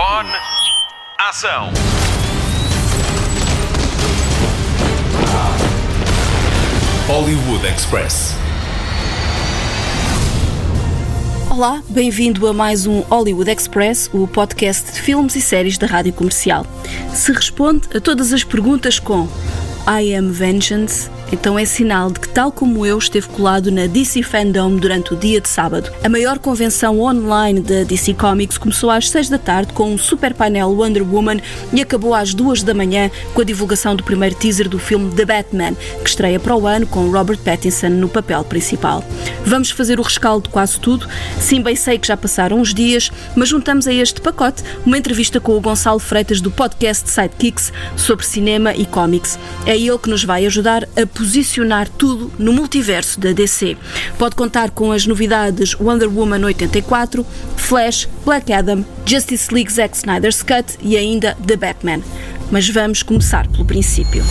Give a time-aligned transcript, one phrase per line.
[0.00, 0.30] Microfone.
[1.18, 1.70] Ação.
[7.06, 8.34] Hollywood Express.
[11.50, 16.14] Olá, bem-vindo a mais um Hollywood Express, o podcast de filmes e séries da rádio
[16.14, 16.64] comercial.
[17.12, 19.28] Se responde a todas as perguntas com
[19.86, 24.22] I am Vengeance, então é sinal de que, tal como eu, esteve colado na DC
[24.22, 25.90] Fandom durante o dia de sábado.
[26.02, 30.34] A maior convenção online da DC Comics começou às 6 da tarde com um super
[30.34, 31.40] painel Wonder Woman
[31.72, 35.24] e acabou às 2 da manhã com a divulgação do primeiro teaser do filme The
[35.24, 39.04] Batman, que estreia para o ano com Robert Pattinson no papel principal.
[39.44, 41.08] Vamos fazer o rescaldo de quase tudo.
[41.38, 45.40] Sim, bem sei que já passaram uns dias, mas juntamos a este pacote uma entrevista
[45.40, 49.38] com o Gonçalo Freitas do podcast Sidekicks sobre cinema e cómics.
[49.66, 53.76] É ele que nos vai ajudar a posicionar tudo no multiverso da DC.
[54.18, 57.26] Pode contar com as novidades Wonder Woman 84,
[57.58, 62.00] Flash, Black Adam, Justice League Zack Snyder's Cut e ainda The Batman.
[62.50, 64.24] Mas vamos começar pelo princípio.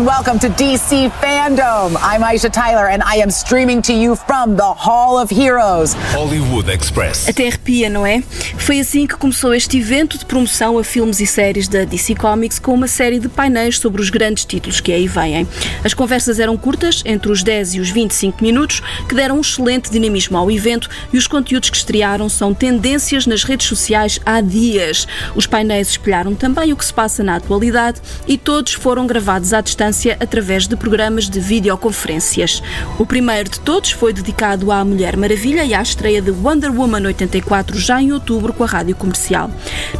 [0.00, 1.10] And welcome to DC
[1.40, 1.96] Fandom.
[2.02, 5.94] I'm Aisha Tyler and I am streaming to you from the Hall of Heroes.
[6.12, 7.26] Hollywood Express.
[7.26, 8.22] Até arrepia, não é?
[8.58, 12.58] Foi assim que começou este evento de promoção a filmes e séries da DC Comics
[12.58, 15.48] com uma série de painéis sobre os grandes títulos que aí vêm.
[15.82, 19.90] As conversas eram curtas, entre os 10 e os 25 minutos, que deram um excelente
[19.90, 25.08] dinamismo ao evento e os conteúdos que estrearam são tendências nas redes sociais há dias.
[25.34, 29.62] Os painéis espelharam também o que se passa na atualidade e todos foram gravados à
[29.62, 32.62] distância distância através de programas de videoconferências.
[32.98, 37.06] O primeiro de todos foi dedicado à Mulher Maravilha e à estreia de Wonder Woman
[37.06, 39.50] 84 já em outubro com a rádio comercial.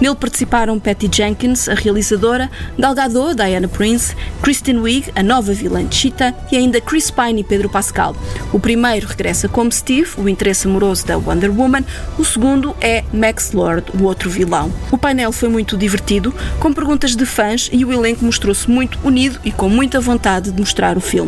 [0.01, 2.95] Nele participaram Patty Jenkins, a realizadora, Gal
[3.35, 7.69] Diana Prince, Kristen Wiig, a nova vilã de Cheetah e ainda Chris Pine e Pedro
[7.69, 8.15] Pascal.
[8.53, 11.85] O primeiro regressa como Steve, o interesse amoroso da Wonder Woman,
[12.19, 14.73] o segundo é Max Lord, o outro vilão.
[14.91, 19.39] O painel foi muito divertido, com perguntas de fãs e o elenco mostrou-se muito unido
[19.45, 21.20] e com muita vontade de mostrar o filme.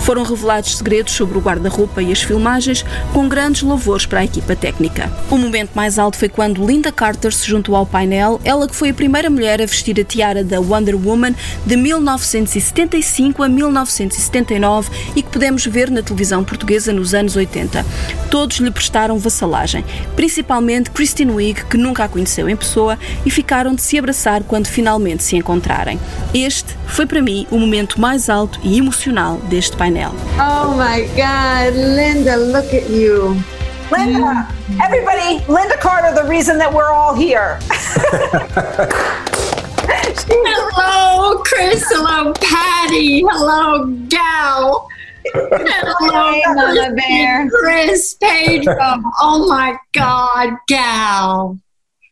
[0.00, 4.54] Foram revelados segredos sobre o guarda-roupa e as filmagens, com grandes louvores para a equipa
[4.56, 5.10] técnica.
[5.30, 8.90] O momento mais alto foi quando Linda Carter se juntou ao painel, ela que foi
[8.90, 15.22] a primeira mulher a vestir a tiara da Wonder Woman de 1975 a 1979 e
[15.22, 17.84] que podemos ver na televisão portuguesa nos anos 80.
[18.30, 19.84] Todos lhe prestaram vassalagem,
[20.16, 24.66] principalmente Christine Wiig, que nunca a conheceu em pessoa, e ficaram de se abraçar quando
[24.66, 25.98] finalmente se encontrarem.
[26.34, 30.12] Este foi para mim o momento mais alto e emocional deste painel.
[30.38, 33.40] Oh my God, Linda, look at you.
[33.90, 34.80] Linda, mm.
[34.82, 37.58] everybody, Linda Carter, the reason that we're all here.
[40.28, 41.84] hello, Chris.
[41.88, 43.20] Hello, Patty.
[43.20, 44.88] Hello, Gal.
[45.32, 47.50] Hello, Hey, Mama Bear.
[47.50, 48.76] Chris, Pedro.
[49.20, 51.58] Oh my God, Gal.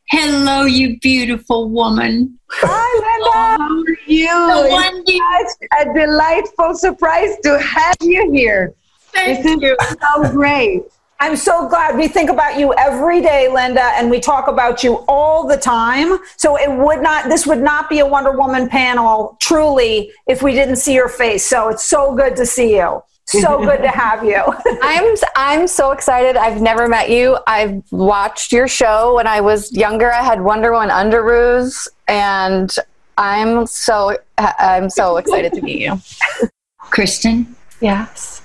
[0.08, 2.38] Hello, you beautiful woman.
[2.48, 3.64] Hi, Linda.
[3.64, 4.28] How are you?
[4.28, 8.74] So It's a delightful surprise to have you here.
[9.12, 9.76] thank This is you.
[9.80, 10.82] so great.
[11.18, 15.04] I'm so glad we think about you every day, Linda, and we talk about you
[15.08, 16.18] all the time.
[16.36, 20.52] So it would not, this would not be a Wonder Woman panel truly if we
[20.52, 21.44] didn't see your face.
[21.44, 23.02] So it's so good to see you.
[23.26, 24.42] So good to have you.
[24.82, 26.37] I'm I'm so excited.
[26.37, 27.38] I've never met you.
[27.47, 30.12] I've watched your show when I was younger.
[30.12, 32.75] I had Wonder Woman Underoos, and
[33.19, 36.00] I'm so I'm so excited to meet you.
[36.78, 38.42] Kristen, Yes.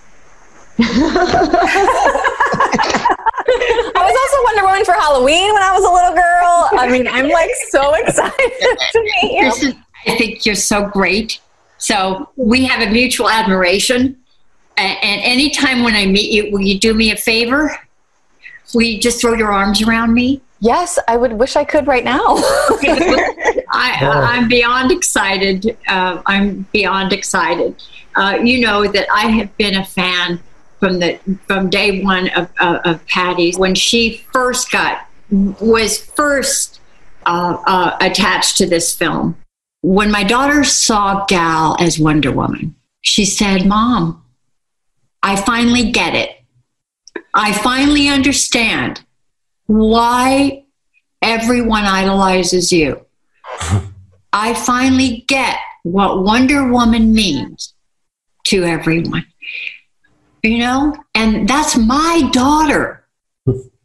[0.80, 0.84] I
[3.96, 6.70] was also Wonder Woman for Halloween when I was a little girl.
[6.80, 8.34] I mean, I'm like so excited
[8.92, 9.42] to meet you.
[9.42, 11.40] Kristen, I think you're so great.
[11.78, 14.18] So we have a mutual admiration.
[14.82, 17.78] A- And anytime when I meet you, will you do me a favor?
[18.74, 20.42] Will you just throw your arms around me?
[20.60, 22.20] Yes, I would wish I could right now.
[23.74, 25.78] I, I'm beyond excited.
[25.88, 27.82] Uh, I'm beyond excited.
[28.16, 30.40] Uh, you know that I have been a fan
[30.80, 31.18] from the
[31.48, 36.80] from day one of, uh, of Patty's when she first got was first
[37.26, 39.36] uh, uh, attached to this film.
[39.82, 44.24] When my daughter saw Gal as Wonder Woman, she said, "Mom,
[45.24, 46.32] I finally get it.
[47.34, 49.04] I finally understand
[49.68, 50.66] why
[51.22, 53.06] everyone idolizes you.
[54.34, 57.74] I finally get what Wonder Woman means
[58.46, 59.26] to everyone.
[60.44, 63.06] You know, and that's my daughter.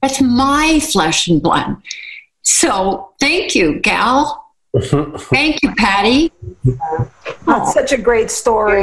[0.00, 1.76] That's my flesh and blood.
[2.42, 4.44] So thank you, Gal.
[4.80, 6.32] thank you, Patty.
[7.46, 8.82] That's such a great story.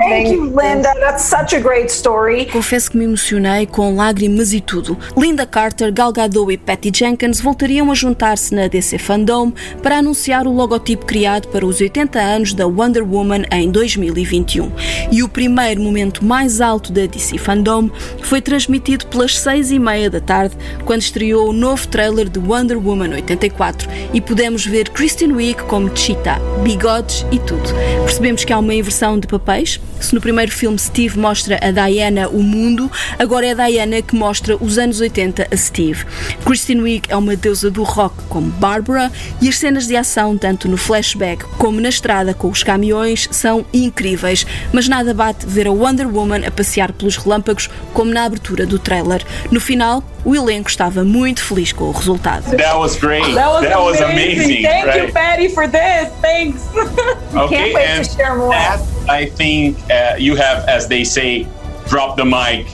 [0.00, 0.44] Thank, you.
[0.44, 0.92] Linda.
[1.00, 2.46] That's such a great story.
[2.46, 4.98] Confesso que me emocionei com lágrimas e tudo.
[5.16, 9.52] Linda Carter, Gal Gadot e Patty Jenkins voltariam a juntar-se na DC Fandom
[9.82, 14.70] para anunciar o logotipo criado para os 80 anos da Wonder Woman em 2021.
[15.10, 17.90] E o primeiro momento mais alto da DC Fandom
[18.22, 22.78] foi transmitido pelas 6 e meia da tarde, quando estreou o novo trailer de Wonder
[22.78, 27.81] Woman 84 e pudemos ver Kristen Wiig como Cheetah, bigodes e tudo.
[28.04, 29.80] Percebemos que há uma inversão de papéis.
[29.98, 34.14] Se no primeiro filme Steve mostra a Diana o mundo, agora é a Diana que
[34.14, 36.04] mostra os anos 80 a Steve.
[36.44, 40.68] Kristen Wiig é uma deusa do rock como Barbara e as cenas de ação, tanto
[40.68, 44.46] no flashback como na estrada com os caminhões, são incríveis.
[44.72, 48.78] Mas nada bate ver a Wonder Woman a passear pelos relâmpagos como na abertura do
[48.78, 49.24] trailer.
[49.50, 52.56] No final, o elenco estava muito feliz com o resultado.
[52.56, 53.34] That was great.
[53.34, 54.62] That was amazing.
[54.62, 55.06] Thank right?
[55.06, 56.12] you, Patty, for this.
[56.20, 56.62] Thanks.
[57.32, 58.52] Okay, wait to share more.
[58.52, 61.46] I think uh, you have, as they say,
[61.86, 62.66] dropped the mic.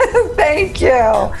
[0.36, 0.90] Thank you.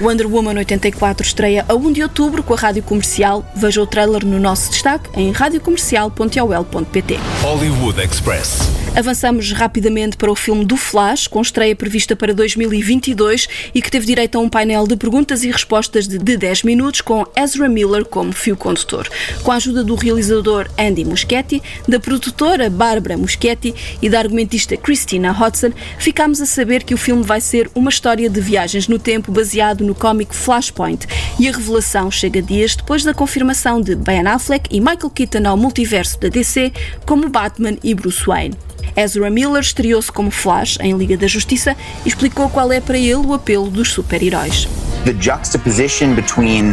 [0.00, 3.44] Wonder Woman 84 estreia a 1 de outubro com a rádio comercial.
[3.54, 7.18] Veja o trailer no nosso destaque em radiocomercial.ol.pt.
[7.42, 8.60] Hollywood Express.
[8.94, 14.06] Avançamos rapidamente para o filme do Flash, com estreia prevista para 2022 e que teve
[14.06, 18.04] direito a um painel de perguntas e respostas de de 10 minutos com Ezra Miller
[18.04, 19.08] como fio condutor.
[19.42, 25.32] Com a ajuda do realizador Andy Muschietti, da produtora Barbara Muschietti e da argumentista Christina
[25.32, 29.30] Hodson, ficámos a saber que o filme vai ser uma história de viagens no tempo
[29.30, 31.06] baseado no cómic Flashpoint
[31.38, 35.56] e a revelação chega dias depois da confirmação de Ben Affleck e Michael Keaton ao
[35.56, 36.72] multiverso da DC
[37.06, 38.56] como Batman e Bruce Wayne.
[38.96, 43.24] Ezra Miller estreou-se como Flash em Liga da Justiça e explicou qual é para ele
[43.24, 44.66] o apelo dos super-heróis.
[45.04, 46.72] the juxtaposition between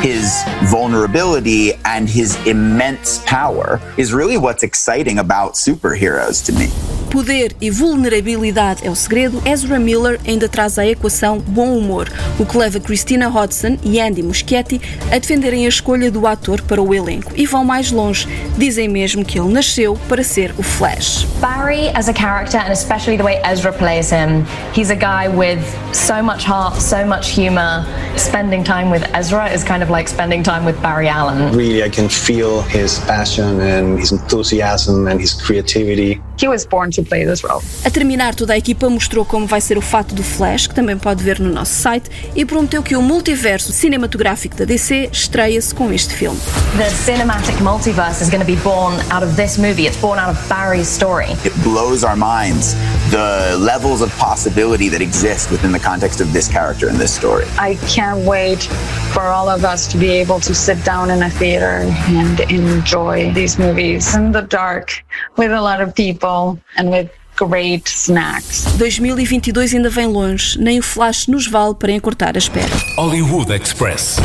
[0.00, 6.68] his vulnerability and his immense power is really what's exciting about superheroes to me.
[7.10, 12.08] Poder e vulnerabilidade é o segredo, Ezra Miller ainda traz à equação bom humor,
[12.38, 14.80] o que leva Christina Hodson e Andy Muschietti
[15.10, 18.28] a defenderem a escolha do ator para o elenco e vão mais longe.
[18.58, 21.26] Dizem mesmo que ele nasceu para ser o Flash.
[21.40, 24.44] Barry as a character, and especially the way Ezra plays him,
[24.74, 25.60] he's a guy with
[25.92, 27.84] so much heart, so much humor.
[28.16, 31.56] Spending time with Ezra is kind of like spending time with Barry Allen.
[31.56, 36.20] really I can feel his passion and his enthusiasm and his creativity.
[36.38, 37.62] He was born to play this role.
[37.84, 40.98] A terminar, toda a equipa mostrou como vai ser o fato do Flash, que também
[40.98, 45.92] pode ver no nosso site, e prometeu que o multiverso cinematográfico da DC estreia-se com
[45.92, 46.38] este filme.
[46.76, 49.86] The cinematic multiverse is going to be born out of this movie.
[49.86, 51.32] It's born out of Barry's story.
[51.44, 52.76] It blows our minds
[53.10, 57.44] the levels of possibility that exist within the context of this character and this story.
[57.58, 58.64] I can't wait
[59.12, 63.32] for all of us to be able to sit down in a theater and enjoy
[63.32, 65.04] these movies in the dark
[65.36, 68.64] with a lot of people and with great snacks.
[68.78, 72.74] 2022 ainda vem longe, nem o Flash nos vale para encurtar a espera.
[72.96, 74.16] Hollywood Express.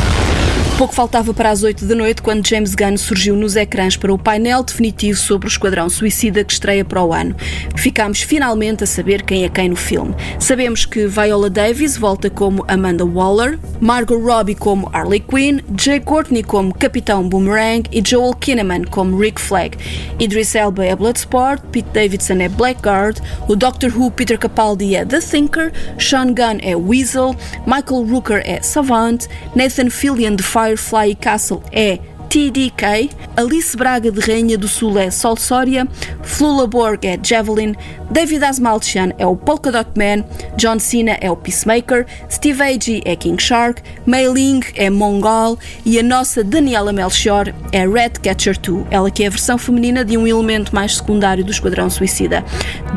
[0.81, 4.17] Pouco faltava para as 8 da noite quando James Gunn surgiu nos ecrãs para o
[4.17, 7.35] painel definitivo sobre o Esquadrão Suicida que estreia para o ano.
[7.77, 10.15] Ficámos finalmente a saber quem é quem no filme.
[10.39, 16.41] Sabemos que Viola Davis volta como Amanda Waller, Margot Robbie como Harley Quinn, Jay Courtney
[16.41, 19.77] como Capitão Boomerang e Joel Kinnaman como Rick Flag.
[20.19, 25.19] Idris Elba é Bloodsport, Pete Davidson é Blackguard, o Doctor Who Peter Capaldi é The
[25.19, 27.35] Thinker, Sean Gunn é Weasel,
[27.67, 30.41] Michael Rooker é Savant, Nathan Fillion de
[30.77, 31.99] Firefly Castle é
[32.31, 35.85] TDK, Alice Braga de Rainha do Sul é Sol Soria,
[36.23, 37.75] Flula Borg é Javelin,
[38.09, 40.23] David Asmalchian é o Polka Dot Man,
[40.55, 45.99] John Cena é o Peacemaker, Steve Agee é King Shark, Mei Ling é Mongol e
[45.99, 50.17] a nossa Daniela Melchior é Red Catcher 2, ela que é a versão feminina de
[50.17, 52.45] um elemento mais secundário do Esquadrão Suicida.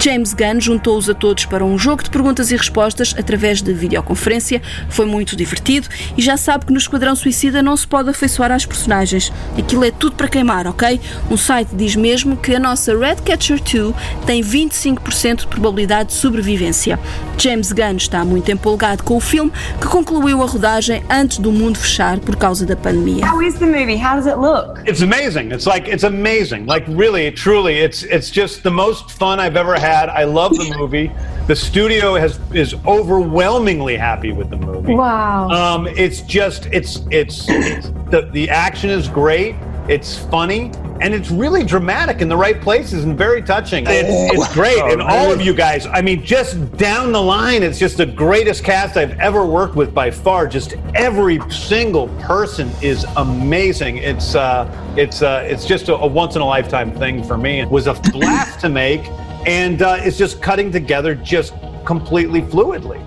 [0.01, 4.63] James Gunn juntou-os a todos para um jogo de perguntas e respostas através de videoconferência,
[4.89, 8.65] foi muito divertido e já sabe que no Esquadrão Suicida não se pode afeiçoar às
[8.65, 9.24] personagens.
[9.59, 11.01] Aquilo é tudo para queimar, ok?
[11.31, 13.95] Um site diz mesmo que a nossa Red Catcher 2
[14.27, 16.99] tem 25% de probabilidade de sobrevivência.
[17.39, 21.79] James Gunn está muito empolgado com o filme, que concluiu a rodagem antes do mundo
[21.79, 23.27] fechar por causa da pandemia.
[23.27, 23.97] How is the movie?
[23.97, 24.81] How does it look?
[24.87, 25.53] It's amazing.
[25.53, 26.67] It's like it's amazing.
[26.67, 30.09] Like really, truly, it's it's just the most fun I've ever had.
[30.09, 31.11] I love the movie.
[31.47, 34.95] The studio has is overwhelmingly happy with the movie.
[34.95, 35.49] Wow.
[35.51, 39.55] Um, it's just it's it's, it's the the action is great.
[39.89, 43.85] It's funny and it's really dramatic in the right places and very touching.
[43.87, 44.79] It's, it's great.
[44.79, 48.65] And all of you guys, I mean, just down the line, it's just the greatest
[48.65, 50.47] cast I've ever worked with by far.
[50.47, 53.99] Just every single person is amazing.
[53.99, 54.67] It's uh,
[54.97, 57.61] it's uh, it's just a, a once in a lifetime thing for me.
[57.61, 59.07] It was a blast to make,
[59.47, 61.55] and uh, it's just cutting together just
[61.85, 63.03] completely fluidly.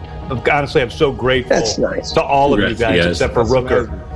[0.52, 2.12] Honestly, I'm so grateful That's nice.
[2.12, 3.06] to all of you guys, guys.
[3.06, 3.88] except for Rooker.
[3.88, 4.07] Amazing!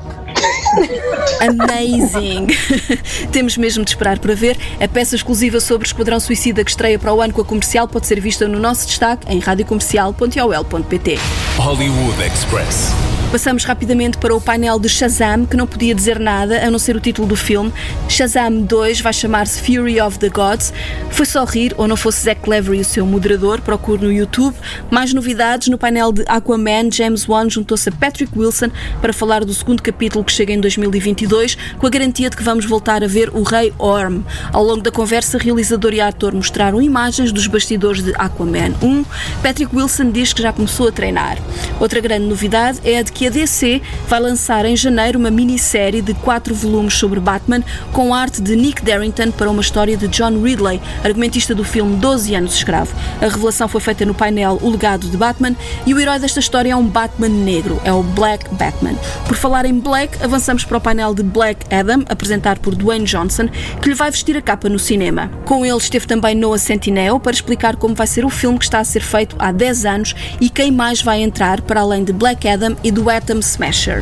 [3.31, 4.57] Temos mesmo de esperar para ver.
[4.79, 8.07] A peça exclusiva sobre Esquadrão Suicida que estreia para o ano com a comercial pode
[8.07, 11.19] ser vista no nosso destaque em radiocomercial.ol.pt.
[11.57, 13.10] Hollywood Express.
[13.31, 16.97] Passamos rapidamente para o painel de Shazam, que não podia dizer nada a não ser
[16.97, 17.71] o título do filme.
[18.09, 20.73] Shazam 2 vai chamar-se Fury of the Gods.
[21.11, 24.53] Foi só rir, ou não fosse Zack Levery o seu moderador, procure no YouTube.
[24.89, 28.69] Mais novidades no painel de Aquaman, James Wan juntou-se a Patrick Wilson
[28.99, 32.65] para falar do segundo capítulo que chega em 2022, com a garantia de que vamos
[32.65, 34.23] voltar a ver o Rei Orm.
[34.51, 39.05] Ao longo da conversa, realizador e ator mostraram imagens dos bastidores de Aquaman 1.
[39.41, 41.37] Patrick Wilson diz que já começou a treinar.
[41.79, 46.01] Outra grande novidade é a de que a DC vai lançar em janeiro uma minissérie
[46.01, 50.41] de quatro volumes sobre Batman, com arte de Nick Darrington para uma história de John
[50.41, 52.95] Ridley, argumentista do filme 12 anos escravo.
[53.21, 56.71] A revelação foi feita no painel O Legado de Batman e o herói desta história
[56.71, 58.95] é um Batman negro, é o Black Batman.
[59.27, 63.47] Por falar em Black, avançamos para o painel de Black Adam, apresentado por Dwayne Johnson,
[63.81, 65.29] que lhe vai vestir a capa no cinema.
[65.45, 68.79] Com ele esteve também Noah Centineo para explicar como vai ser o filme que está
[68.79, 72.47] a ser feito há 10 anos e quem mais vai entrar para além de Black
[72.47, 74.01] Adam e do Atom Smasher.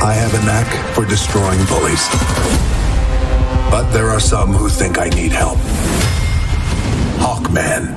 [0.00, 2.06] I have a knack for destroying bullies.
[3.72, 5.58] But there are some who think I need help.
[7.18, 7.88] Hawkman.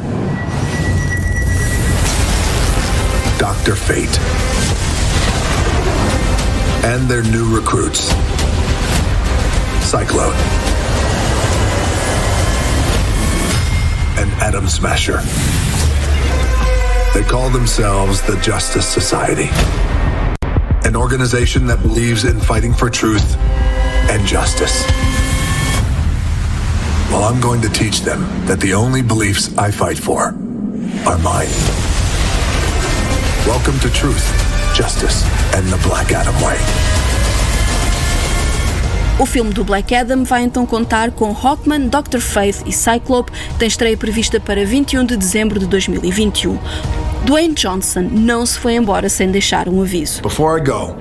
[3.37, 3.75] Dr.
[3.75, 4.19] Fate.
[6.83, 8.05] And their new recruits.
[9.85, 10.33] Cyclone.
[14.17, 15.21] And Atom Smasher.
[17.15, 19.47] They call themselves the Justice Society
[20.83, 23.37] an organization that believes in fighting for truth
[24.11, 24.83] and justice.
[27.09, 30.35] Well, I'm going to teach them that the only beliefs I fight for
[31.07, 31.55] are mine.
[33.47, 34.27] Welcome to Truth,
[34.75, 35.23] Justice,
[35.55, 36.59] and the Black Adam Way.
[39.17, 42.19] O filme do Black Adam vai então contar com Hawkman, Dr.
[42.19, 46.59] Faith e Cyclope, tem estreia prevista para 21 um de dezembro de 2021.
[47.25, 50.21] Dwayne Johnson não se foi embora sem deixar um aviso.
[50.21, 50.95] Before I go,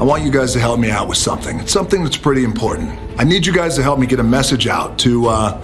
[0.00, 1.58] I want you guys to help me out with something.
[1.58, 2.88] It's something that's pretty important.
[3.18, 5.60] I need you guys to help me get a message out to uh,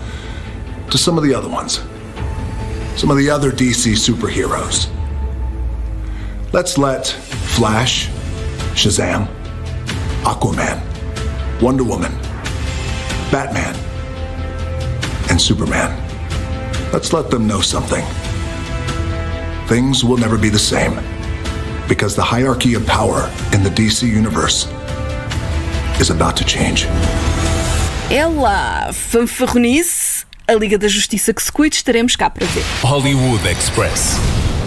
[0.91, 1.81] to some of the other ones,
[2.97, 4.89] some of the other DC superheroes.
[6.53, 7.07] Let's let
[7.55, 8.09] Flash,
[8.75, 9.29] Shazam,
[10.25, 10.81] Aquaman,
[11.63, 12.13] Wonder Woman,
[13.31, 13.77] Batman,
[15.31, 15.95] and Superman.
[16.93, 18.05] Let's let them know something.
[19.69, 20.95] Things will never be the same
[21.89, 24.69] because the hierarchy of power in the DC universe
[26.01, 26.87] is about to change.
[28.09, 32.63] Ela, fanfarronice, a Liga da Justiça que se cuide, estaremos cá para ver.
[32.81, 34.17] Hollywood Express.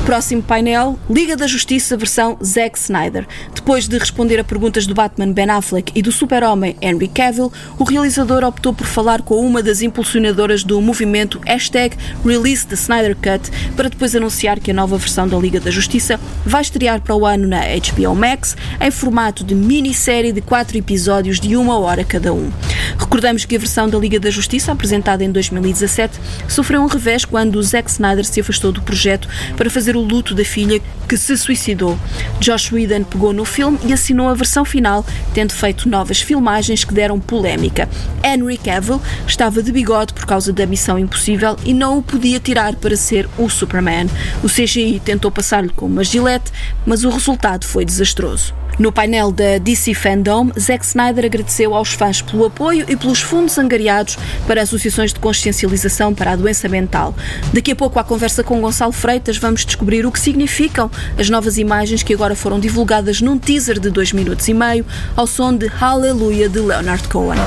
[0.10, 3.28] Próximo painel, Liga da Justiça versão Zack Snyder.
[3.54, 7.84] Depois de responder a perguntas do Batman Ben Affleck e do Super-Homem Henry Cavill, o
[7.84, 13.52] realizador optou por falar com uma das impulsionadoras do movimento hashtag Release the Snyder Cut
[13.76, 17.24] para depois anunciar que a nova versão da Liga da Justiça vai estrear para o
[17.24, 22.34] ano na HBO Max em formato de minissérie de quatro episódios de uma hora cada
[22.34, 22.50] um.
[22.98, 27.62] Recordamos que a versão da Liga da Justiça, apresentada em 2017, sofreu um revés quando
[27.62, 31.98] Zack Snyder se afastou do projeto para fazer o luto da filha que se suicidou.
[32.40, 36.94] Josh Whedon pegou no filme e assinou a versão final, tendo feito novas filmagens que
[36.94, 37.90] deram polémica.
[38.24, 42.76] Henry Cavill estava de bigode por causa da Missão Impossível e não o podia tirar
[42.76, 44.08] para ser o Superman.
[44.44, 46.52] O CGI tentou passar-lhe com uma gilete,
[46.86, 48.54] mas o resultado foi desastroso.
[48.80, 53.58] No painel da DC Fandom, Zack Snyder agradeceu aos fãs pelo apoio e pelos fundos
[53.58, 57.14] angariados para associações de consciencialização para a doença mental.
[57.52, 61.58] Daqui a pouco, à conversa com Gonçalo Freitas, vamos descobrir o que significam as novas
[61.58, 65.68] imagens que agora foram divulgadas num teaser de dois minutos e meio, ao som de
[65.68, 67.40] Hallelujah de Leonard Cohen.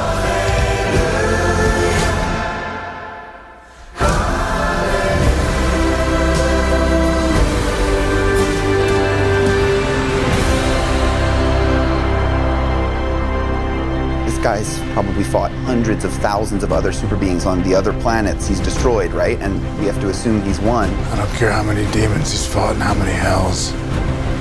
[14.42, 18.60] Guy's probably fought hundreds of thousands of other super beings on the other planets he's
[18.60, 19.38] destroyed, right?
[19.40, 20.88] And we have to assume he's won.
[21.12, 23.70] I don't care how many demons he's fought and how many hells.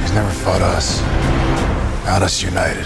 [0.02, 1.02] He's never fought us.
[2.06, 2.86] Not us united.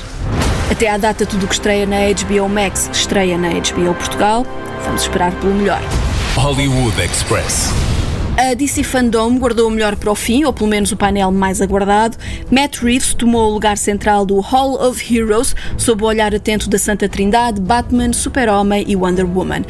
[0.70, 4.46] Até à data, tudo que estreia na HBO Max estreia na HBO Portugal.
[4.84, 5.82] Vamos esperar pelo melhor.
[6.36, 7.72] Hollywood Express.
[8.38, 11.62] A DC Fandom guardou o melhor para o fim, ou pelo menos o painel mais
[11.62, 12.18] aguardado.
[12.52, 16.78] Matt Reeves tomou o lugar central do Hall of Heroes, sob o olhar atento da
[16.78, 19.62] Santa Trindade, Batman, Super-Homem e Wonder Woman.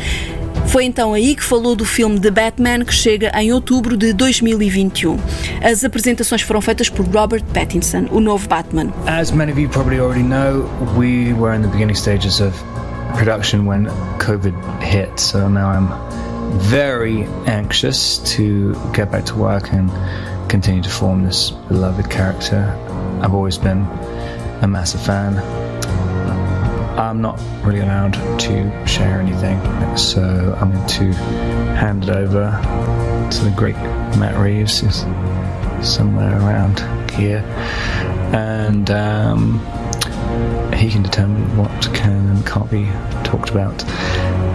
[0.66, 5.16] Foi então aí que falou do filme The Batman, que chega em outubro de 2021.
[5.62, 8.92] As apresentações foram feitas por Robert Pattinson, o novo Batman.
[9.06, 10.68] As many of you probably already know,
[10.98, 12.52] we were in the beginning stages of
[13.16, 13.86] production when
[14.18, 19.90] COVID hit, so now I'm very anxious to get back to work and
[20.50, 22.64] continue to form this beloved character.
[23.22, 23.82] I've always been
[24.62, 25.38] a massive fan.
[26.98, 29.60] I'm not really allowed to share anything,
[29.98, 31.14] so I'm going to
[31.75, 32.52] hand it over
[33.32, 33.75] to the great
[34.18, 35.02] Matt Reeves, who's
[35.86, 36.80] somewhere around
[37.12, 37.40] here,
[38.34, 39.60] and um,
[40.75, 42.86] he can determine what can and can't be
[43.24, 43.84] talked about.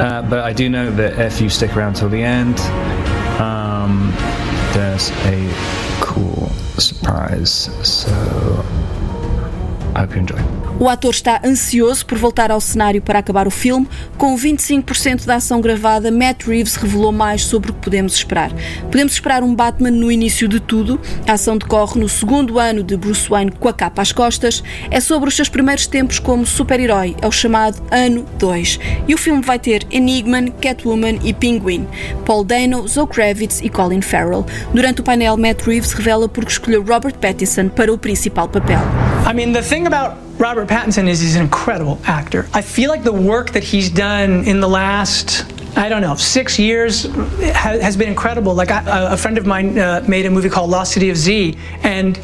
[0.00, 2.58] Uh, but I do know that if you stick around till the end,
[3.40, 4.12] um,
[4.72, 5.50] there's a
[6.00, 6.48] cool
[6.78, 7.70] surprise.
[7.86, 8.12] So
[9.94, 10.59] I hope you enjoy.
[10.80, 13.86] O ator está ansioso por voltar ao cenário para acabar o filme.
[14.16, 18.50] Com 25% da ação gravada, Matt Reeves revelou mais sobre o que podemos esperar.
[18.90, 20.98] Podemos esperar um Batman no início de tudo.
[21.28, 24.64] A ação decorre no segundo ano de Bruce Wayne com a capa às costas.
[24.90, 27.14] É sobre os seus primeiros tempos como super-herói.
[27.20, 28.80] É o chamado Ano 2.
[29.06, 31.86] E o filme vai ter Enigma, Catwoman e Penguin.
[32.24, 34.46] Paul Dano, Zoe Kravitz e Colin Farrell.
[34.72, 38.80] Durante o painel, Matt Reeves revela porque escolheu Robert Pattinson para o principal papel.
[39.30, 42.48] I mean, the thing about Robert Pattinson is he's an incredible actor.
[42.54, 45.44] I feel like the work that he's done in the last
[45.76, 47.04] I don't know, six years
[47.54, 48.54] has been incredible.
[48.54, 51.56] Like I, a friend of mine uh, made a movie called Lost City of Z,
[51.84, 52.18] and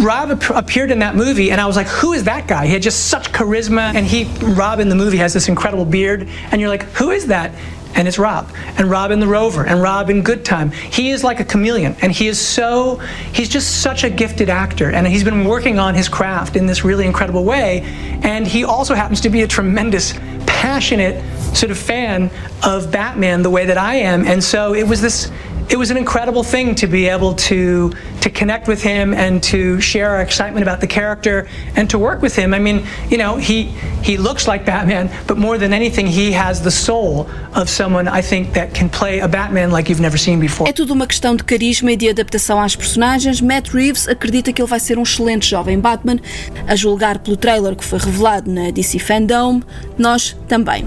[0.00, 2.66] Rob appeared in that movie, and I was like, who is that guy?
[2.66, 6.28] He had just such charisma, and he, Rob in the movie has this incredible beard,
[6.52, 7.54] and you're like, who is that?
[7.94, 10.70] And it's Rob, and Rob in the Rover, and Rob in Good Time.
[10.70, 12.96] He is like a chameleon, and he is so,
[13.32, 16.84] he's just such a gifted actor, and he's been working on his craft in this
[16.84, 17.82] really incredible way.
[18.22, 20.14] And he also happens to be a tremendous,
[20.46, 21.22] passionate
[21.54, 22.30] sort of fan
[22.62, 24.26] of Batman the way that I am.
[24.26, 25.30] And so it was this,
[25.70, 29.80] it was an incredible thing to be able to to connect with him and to
[29.80, 32.52] share our excitement about the character and to work with him.
[32.52, 36.60] I mean, you know, he he looks like Batman, but more than anything, he has
[36.60, 40.40] the soul of someone I think that can play a Batman like you've never seen
[40.40, 40.68] before.
[40.68, 43.40] É tudo uma questão de carisma e de adaptação às personagens.
[43.40, 46.18] Matt Reeves acredita que ele vai ser um excelente jovem Batman,
[46.66, 49.60] a julgar pelo trailer que foi revelado na DC Fandom.
[49.96, 50.84] Nós também.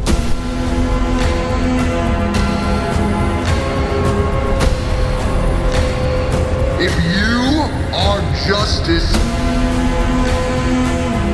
[8.47, 9.09] Justice,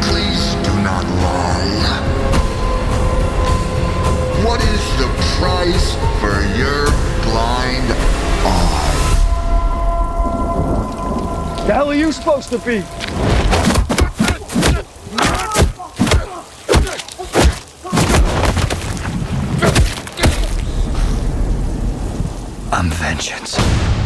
[0.05, 1.99] please do not lie.
[4.45, 5.07] What is the
[5.39, 6.85] price for your
[7.23, 7.91] blind
[8.45, 8.95] eye?
[11.65, 12.83] The hell are you supposed to be?
[22.71, 23.55] I'm vengeance.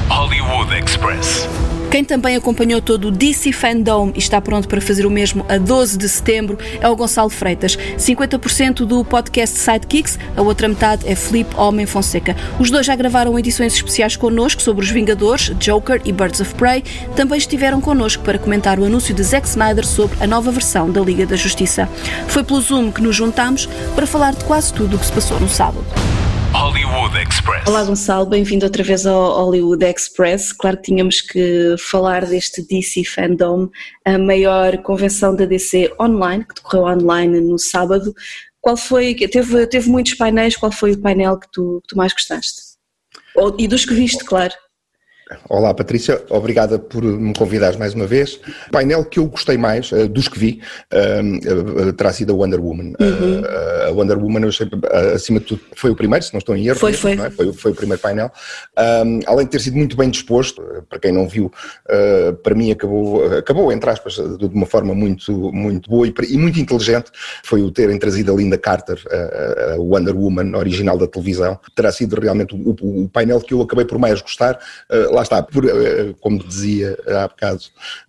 [0.07, 1.72] Hollywood Express.
[1.93, 5.59] Quem também acompanhou todo o DC Fandom e está pronto para fazer o mesmo a
[5.59, 7.77] 12 de setembro é o Gonçalo Freitas.
[7.99, 12.35] 50% do podcast Sidekicks, a outra metade é Felipe Homem Fonseca.
[12.59, 16.83] Os dois já gravaram edições especiais connosco sobre os Vingadores, Joker e Birds of Prey.
[17.15, 20.99] Também estiveram connosco para comentar o anúncio de Zack Snyder sobre a nova versão da
[20.99, 21.87] Liga da Justiça.
[22.27, 25.39] Foi pelo Zoom que nos juntámos para falar de quase tudo o que se passou
[25.39, 25.85] no sábado.
[26.63, 27.67] Hollywood Express.
[27.67, 30.53] Olá Gonçalo, bem-vindo outra vez ao Hollywood Express.
[30.53, 33.67] Claro que tínhamos que falar deste DC Fandom,
[34.05, 38.13] a maior convenção da DC online, que decorreu online no sábado.
[38.61, 42.13] Qual foi, teve, teve muitos painéis, qual foi o painel que tu, que tu mais
[42.13, 42.61] gostaste?
[43.57, 44.53] E dos que viste, claro.
[45.49, 48.39] Olá Patrícia, obrigada por me convidares mais uma vez.
[48.67, 50.61] O painel que eu gostei mais, uh, dos que vi,
[50.93, 52.93] uh, uh, terá sido a Wonder Woman.
[52.99, 53.43] Uhum.
[53.87, 54.67] a Wonder Woman, achei,
[55.13, 56.79] acima de tudo, foi o primeiro, se não estou em erro.
[56.79, 57.15] Foi, mesmo, foi.
[57.15, 57.29] não é?
[57.29, 57.53] foi.
[57.53, 58.31] Foi o primeiro painel.
[58.77, 61.51] Um, além de ter sido muito bem disposto, para quem não viu,
[62.43, 66.59] para mim acabou, acabou, entre aspas, de uma forma muito, muito boa e, e muito
[66.59, 67.11] inteligente,
[67.43, 69.01] foi o terem trazido a Linda Carter,
[69.73, 71.59] a Wonder Woman original da televisão.
[71.75, 74.59] Terá sido realmente o, o, painel que eu acabei por mais gostar.
[75.11, 77.61] lá lá está, por, uh, como dizia há bocado,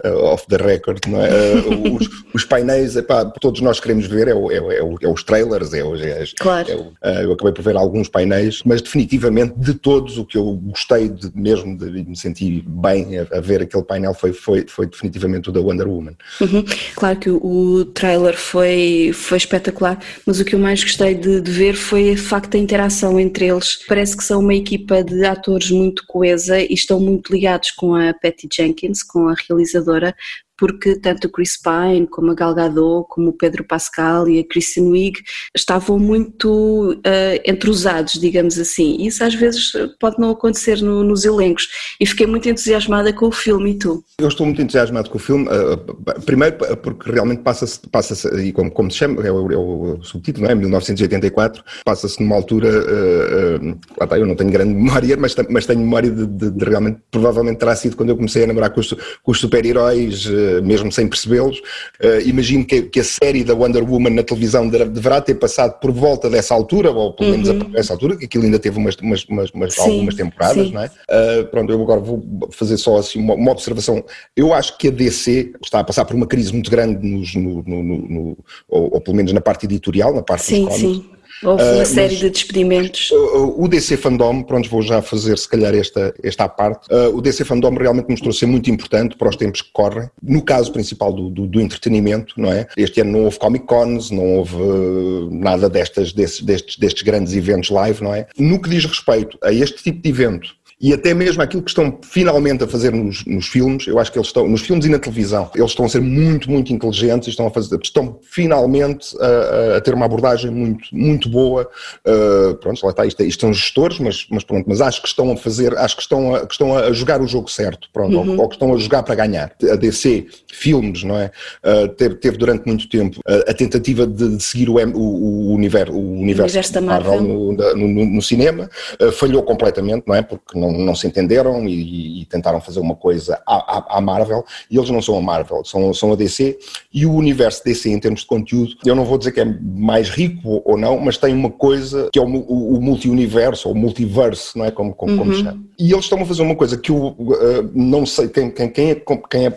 [0.05, 1.31] uh, off the record, não é?
[1.31, 5.09] Uh, os, os, painéis, epá, todos nós queremos ver, é, o, é, é, o, é
[5.09, 6.93] os trailers, é, o, é, claro.
[7.23, 11.31] eu acabei por ver alguns painéis, mas definitivamente de todos o que eu gostei de,
[11.35, 15.53] mesmo de me sentir bem a, a, ver aquele painel foi, foi, foi definitivamente o
[15.53, 16.15] da Wonder Woman.
[16.41, 16.65] Uhum.
[16.95, 21.41] Claro que o, o, trailer foi, foi espetacular, mas o que eu mais gostei de,
[21.41, 23.79] de ver foi o facto da interação entre eles.
[23.87, 28.13] Parece que são uma equipa de atores muito coesa e estão muito ligados com a
[28.15, 30.17] Patty Jenkins, com a realizadora,
[30.57, 34.45] porque tanto o Chris Pine como a Gal Gadot, como o Pedro Pascal e a
[34.45, 35.21] Kristen Wiig
[35.55, 38.97] estavam muito uh, entrosados, digamos assim.
[39.01, 41.69] Isso às vezes pode não acontecer no, nos elencos.
[42.01, 44.05] E fiquei muito entusiasmada com o filme, e tu?
[44.19, 48.71] Eu estou muito entusiasmado com o filme, uh, primeiro porque realmente passa-se, passa e como,
[48.71, 50.55] como se chama, é o, é o subtítulo, não é?
[50.55, 55.81] 1984, passa-se numa altura, uh, lá está, eu não tenho grande memória, mas, mas tenho
[55.81, 58.93] memória de, de, de, realmente, provavelmente terá sido quando eu comecei a namorar com os,
[59.23, 60.27] com os super-heróis
[60.63, 61.59] mesmo sem percebê-los.
[62.03, 65.93] Uh, imagino que, que, a série da Wonder Woman na televisão deverá ter passado por
[65.93, 67.71] volta dessa altura, ou pelo menos uhum.
[67.75, 70.73] a essa altura, que aquilo ainda teve umas, umas, umas sim, algumas temporadas, sim.
[70.73, 70.87] não é?
[70.87, 74.05] Uh, pronto, eu agora vou fazer só assim uma, uma, observação.
[74.37, 77.63] Eu acho que a DC está a passar por uma crise muito grande, nos, no,
[77.63, 80.97] no, no, ou, ou, pelo menos na parte editorial, na parte sim, dos cómics.
[80.97, 81.15] Sim.
[81.43, 83.11] Houve uma uh, série de despedimentos.
[83.13, 86.87] O DC Fandom, pronto, vou já fazer se calhar esta, esta à parte.
[86.93, 90.09] Uh, o DC Fandom realmente mostrou ser muito importante para os tempos que correm.
[90.23, 92.67] No caso principal do, do, do entretenimento, não é?
[92.77, 97.35] Este ano não houve Comic Cons, não houve uh, nada destas, destes, destes, destes grandes
[97.35, 98.27] eventos live, não é?
[98.39, 101.99] No que diz respeito a este tipo de evento, e até mesmo aquilo que estão
[102.03, 104.99] finalmente a fazer nos, nos, filmes, eu acho que eles estão, nos filmes e na
[104.99, 109.79] televisão, eles estão a ser muito, muito inteligentes e estão a fazer, estão finalmente a,
[109.79, 111.67] a ter uma abordagem muito, muito boa.
[112.07, 115.09] Uh, pronto, lá está, isto, é, isto são gestores, mas, mas pronto, mas acho que
[115.09, 118.19] estão a fazer, acho que estão a, que estão a jogar o jogo certo, pronto,
[118.19, 118.33] uhum.
[118.33, 119.53] ou, ou, que estão a jogar para ganhar.
[119.63, 121.31] A DC, filmes, não é?
[121.65, 125.55] Uh, teve, teve, durante muito tempo uh, a tentativa de, de seguir o, o, o,
[125.55, 128.69] universo, o universo, universo da Marvel no, no, no cinema,
[129.15, 130.21] falhou completamente, não é?
[130.21, 134.45] Porque não, não se entenderam e, e tentaram fazer uma coisa à, à, à, Marvel,
[134.71, 136.59] e eles não são a Marvel, são, são a DC,
[136.93, 140.09] e o universo DC em termos de conteúdo, eu não vou dizer que é mais
[140.09, 144.59] rico ou não, mas tem uma coisa que é o, o, o multi-universo, ou multiverso,
[144.59, 144.71] não é?
[144.71, 145.19] Como, como, uhum.
[145.19, 145.63] como chama.
[145.79, 148.91] E eles estão a fazer uma coisa que eu uh, não sei, quem, quem, quem,
[148.91, 149.51] é, quem é,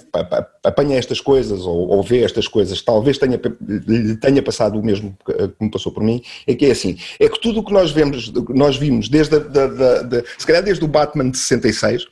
[0.67, 3.39] apanha estas coisas ou, ou vê estas coisas, talvez tenha,
[4.19, 7.39] tenha passado o mesmo que me passou por mim, é que é assim, é que
[7.39, 10.83] tudo o que nós vemos, nós vimos desde a, da, da, da, se calhar desde
[10.83, 12.07] o Batman de 66 uh,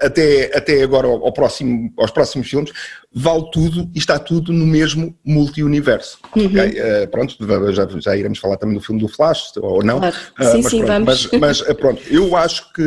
[0.00, 2.72] até, até agora ao, ao próximo, aos próximos filmes,
[3.14, 6.18] vale tudo e está tudo no mesmo multi-universo.
[6.34, 6.46] Uhum.
[6.46, 6.70] Okay?
[6.70, 7.36] Uh, pronto,
[7.72, 9.98] já, já iremos falar também do filme do Flash, ou não.
[9.98, 10.16] Claro.
[10.40, 11.28] Uh, sim, mas, sim, pronto, vamos.
[11.32, 12.82] Mas, mas, uh, pronto, eu acho que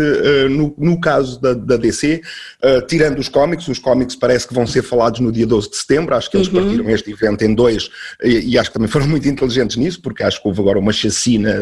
[0.49, 2.21] no, no, caso da, da DC,
[2.87, 6.15] tirando os cómics, os cómics parece que vão ser falados no dia 12 de setembro,
[6.15, 6.63] acho que eles uhum.
[6.63, 7.89] partiram este evento em dois
[8.23, 10.93] e, e, acho que também foram muito inteligentes nisso, porque acho que houve agora uma
[10.93, 11.53] chacina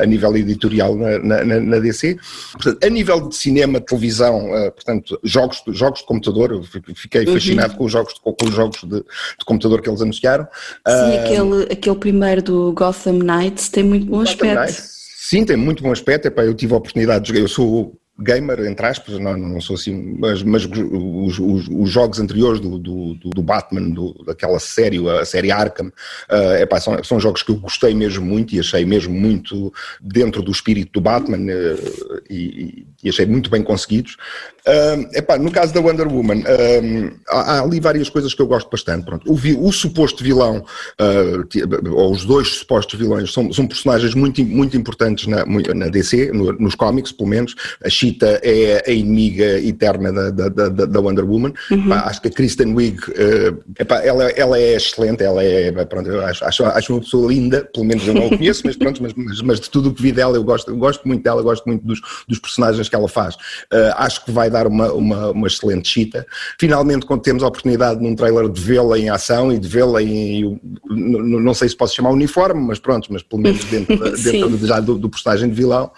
[0.00, 2.16] a nível editorial na, na, na, DC.
[2.52, 6.62] Portanto, a nível de cinema, televisão, portanto, jogos, jogos de computador, eu
[6.94, 7.34] fiquei uhum.
[7.80, 10.46] Com os jogos de, com os jogos de, de, computador que eles anunciaram.
[10.86, 14.60] Sim, uh, aquele, aquele primeiro do Gotham Knights tem muito bom Gotham aspecto.
[14.60, 16.28] Knights, sim, tem muito bom aspecto.
[16.28, 19.76] Epá, eu tive a oportunidade de jogar, eu sou gamer, entre aspas, não, não sou
[19.76, 24.98] assim, mas, mas os, os, os jogos anteriores do, do, do Batman, do, daquela série,
[25.08, 28.84] a série Arkham, uh, epá, são, são jogos que eu gostei mesmo muito e achei
[28.84, 34.16] mesmo muito dentro do espírito do Batman uh, e, e, achei muito bem conseguidos.
[34.60, 38.46] Uh, epá, no caso da Wonder Woman, uh, há, há, ali várias coisas que eu
[38.46, 39.04] gosto bastante.
[39.04, 39.30] Pronto.
[39.30, 40.64] O, vi, o suposto vilão,
[41.92, 46.52] ou os dois supostos vilões, são, são personagens muito, muito importantes na, na DC, no,
[46.52, 47.54] nos cómics, pelo menos.
[47.82, 51.52] A Cheetah é a inimiga eterna da, da, da, da Wonder Woman.
[51.70, 51.86] Uhum.
[51.86, 52.98] Epá, acho que a Kristen Wiig,
[53.78, 57.86] epá, ela, ela é excelente, ela é, pronto, acho, acho, acho, uma pessoa linda, pelo
[57.86, 60.12] menos eu não a conheço, mas pronto, mas, mas, mas, de tudo o que vi
[60.12, 63.36] dela, eu gosto, eu gosto muito dela, gosto muito dos, dos personagens que ela faz.
[63.96, 66.26] acho que vai dar uma, uma, uma excelente chita.
[66.58, 70.60] Finalmente, quando temos a oportunidade num trailer de vê-la em ação e de vê-la em,
[70.88, 74.98] não sei se posso chamar uniforme, mas pronto, mas pelo menos dentro, dentro já do,
[74.98, 75.90] do postagem de vilão,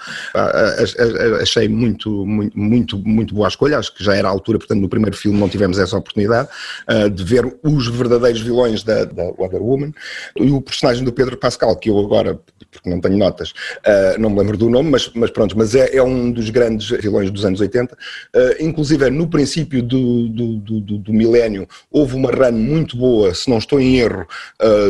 [1.40, 4.80] achei muito, muito, muito, muito boa a escolha, acho que já era a altura, portanto
[4.80, 6.48] no primeiro filme não tivemos essa oportunidade
[6.88, 9.92] uh, de ver os verdadeiros vilões da, da Wonder Woman.
[10.36, 12.38] E o personagem do Pedro Pascal, que eu agora,
[12.70, 15.96] porque não tenho notas, uh, não me lembro do nome, mas, mas pronto, mas é,
[15.96, 17.96] é um dos grandes vilões dos anos 80,
[18.34, 23.48] Uh, inclusive, no princípio do, do, do, do, milénio, houve uma run muito boa, se
[23.50, 24.26] não estou em erro,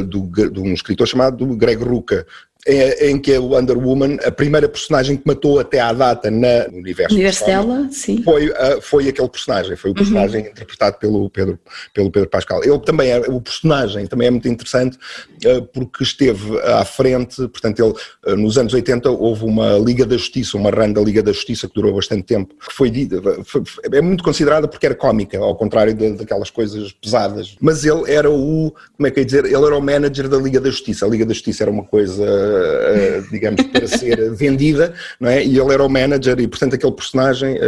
[0.07, 0.21] do,
[0.51, 2.27] de um escritor chamado Greg Rucka,
[2.67, 6.69] em, em que a Wonder Woman, a primeira personagem que matou até à data na,
[6.69, 8.23] no universo, universo dela, sim.
[8.23, 10.49] Foi, uh, foi aquele personagem, foi o personagem uhum.
[10.49, 11.59] interpretado pelo Pedro,
[11.93, 12.63] pelo Pedro Pascal.
[12.63, 14.97] Ele também é, o personagem também é muito interessante
[15.45, 20.17] uh, porque esteve à frente, portanto, ele uh, nos anos 80 houve uma Liga da
[20.17, 22.93] Justiça, uma run da Liga da Justiça que durou bastante tempo, que foi,
[23.45, 27.57] foi é muito considerada porque era cómica, ao contrário de, daquelas coisas pesadas.
[27.61, 30.61] Mas ele era o, como é que é dizer, ele era o manager da Liga
[30.61, 31.05] da Justiça.
[31.05, 32.25] A Liga da Justiça era uma coisa,
[33.31, 35.45] digamos, para ser vendida, não é?
[35.45, 37.59] E ele era o manager e, portanto, aquele personagem,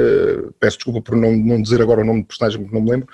[0.58, 3.08] peço desculpa por não, não dizer agora o nome do personagem porque não me lembro,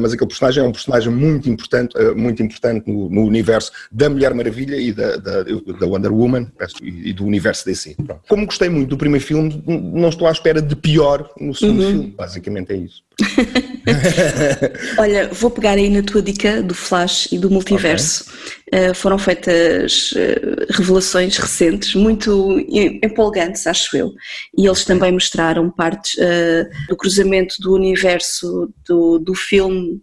[0.00, 4.34] mas aquele personagem é um personagem muito importante, muito importante no, no universo da Mulher
[4.34, 6.50] Maravilha e da, da, da Wonder Woman
[6.82, 7.94] e do universo DC.
[7.94, 8.20] Pronto.
[8.28, 11.90] Como gostei muito do primeiro filme, não estou à espera de pior no segundo uhum.
[11.90, 13.02] filme, basicamente é isso.
[14.98, 18.24] Olha, vou pegar aí na tua dica do Flash e do multiverso.
[18.24, 18.90] Okay.
[18.90, 22.58] Uh, foram feitas uh, revelações recentes, muito
[23.02, 24.12] empolgantes, acho eu.
[24.56, 30.00] E eles também mostraram partes uh, do cruzamento do universo do, do filme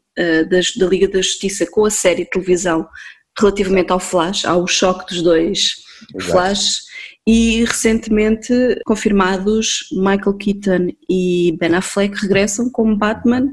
[0.49, 2.85] das, da Liga da Justiça com a série de televisão
[3.39, 5.75] relativamente ao Flash, ao choque dos dois
[6.13, 6.31] Exato.
[6.31, 6.88] Flash
[7.31, 13.51] e recentemente confirmados Michael Keaton e Ben Affleck regressam como Batman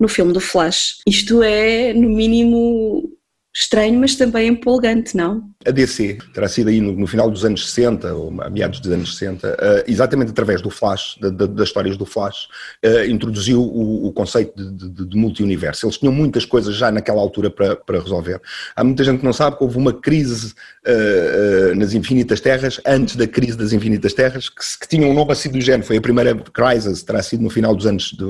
[0.00, 1.00] no filme do Flash.
[1.06, 3.17] Isto é, no mínimo,
[3.60, 5.42] estranho, mas também empolgante, não?
[5.66, 8.92] A DC terá sido aí no, no final dos anos 60, ou a meados dos
[8.92, 12.46] anos 60, uh, eh, exatamente através do Flash, de, de, das histórias do Flash,
[12.84, 15.86] uh, introduziu o, o conceito de, de, de multi-universo.
[15.86, 18.40] Eles tinham muitas coisas já naquela altura para, para resolver.
[18.76, 20.54] Há muita gente que não sabe que houve uma crise
[20.86, 25.32] uh, nas Infinitas Terras, antes da crise das Infinitas Terras, que, que tinha um nome
[25.32, 25.82] assim do género.
[25.84, 28.12] Foi a primeira crisis, terá sido no final dos anos.
[28.12, 28.24] De,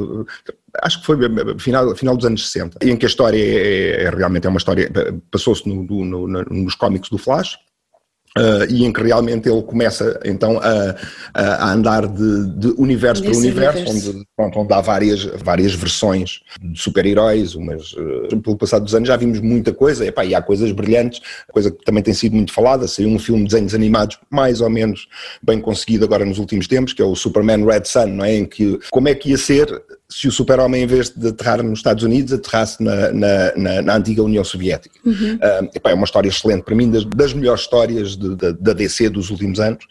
[0.82, 1.16] acho que foi
[1.58, 4.90] final, final dos anos 60, em que a história é, é realmente é uma história,
[5.30, 7.58] passou-se no, no, no, nos cómics do Flash,
[8.36, 10.94] Uh, e em que realmente ele começa então a,
[11.34, 14.10] a andar de, de universo para universo, universo.
[14.10, 19.08] Onde, pronto, onde há várias, várias versões de super-heróis, mas uh, pelo passado dos anos
[19.08, 22.36] já vimos muita coisa, e, epá, e há coisas brilhantes, coisa que também tem sido
[22.36, 25.08] muito falada, saiu um filme de desenhos animados mais ou menos
[25.42, 28.36] bem conseguido agora nos últimos tempos, que é o Superman Red Sun, não é?
[28.36, 31.80] em que como é que ia ser se o super-homem, em vez de aterrar nos
[31.80, 34.98] Estados Unidos, aterrasse na, na, na, na antiga União Soviética.
[35.04, 35.34] Uhum.
[35.34, 38.72] Uh, epá, é uma história excelente, para mim, das, das melhores histórias de, de, da
[38.72, 39.84] DC dos últimos anos.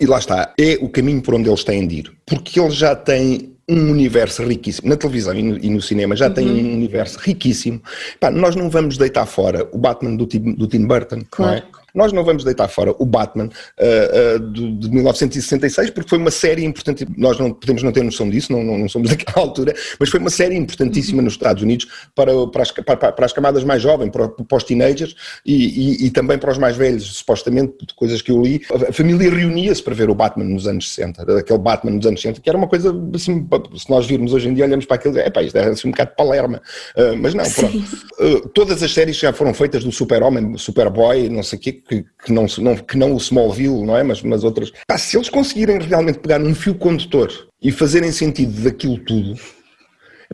[0.00, 2.12] E lá está, é o caminho por onde eles têm de ir.
[2.24, 6.28] Porque eles já têm um universo riquíssimo, na televisão e no, e no cinema já
[6.28, 6.34] uhum.
[6.34, 7.82] tem um universo riquíssimo.
[8.14, 11.52] Epá, nós não vamos deitar fora o Batman do, do Tim Burton, claro.
[11.52, 11.85] não é?
[11.96, 16.30] Nós não vamos deitar fora o Batman uh, uh, de, de, 1966, porque foi uma
[16.30, 17.06] série importante.
[17.16, 20.20] Nós não podemos não ter noção disso, não, não, não somos daquela altura, mas foi
[20.20, 24.10] uma série importantíssima nos Estados Unidos para, para, as, para, para as camadas mais jovens,
[24.10, 28.20] para, para os teenagers e, e, e, também para os mais velhos, supostamente, de coisas
[28.20, 28.60] que eu li.
[28.88, 32.42] A família reunia-se para ver o Batman nos anos 60, aquele Batman nos anos 60,
[32.42, 35.30] que era uma coisa assim, se nós virmos hoje em dia, olhamos para aquilo, é
[35.30, 36.60] pá, isto é assim um bocado de palerma.
[36.94, 38.48] Uh, mas não, pronto.
[38.50, 42.32] todas as séries já foram feitas do Super-Homem, Superboy, não sei o quê, que, que,
[42.32, 44.02] não, não, que não o Smallville, não é?
[44.02, 44.72] Mas, mas outras.
[44.86, 47.30] Pá, se eles conseguirem realmente pegar um fio condutor
[47.62, 49.34] e fazerem sentido daquilo tudo,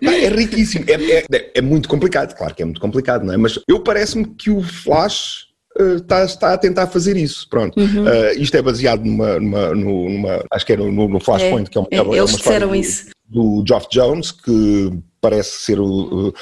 [0.02, 0.84] Pá, é riquíssimo.
[0.88, 3.36] É, é, é, muito complicado, claro que é muito complicado, não é?
[3.36, 5.46] Mas eu parece-me que o Flash
[5.78, 7.48] uh, está, está a tentar fazer isso.
[7.48, 7.78] Pronto.
[7.78, 8.04] Uhum.
[8.04, 11.78] Uh, isto é baseado numa, numa, numa, Acho que é no, no Flashpoint, é, que
[11.78, 13.10] é uma, é, é Eles disseram isso.
[13.32, 14.92] Do Geoff Jones, que
[15.22, 16.34] parece ser o.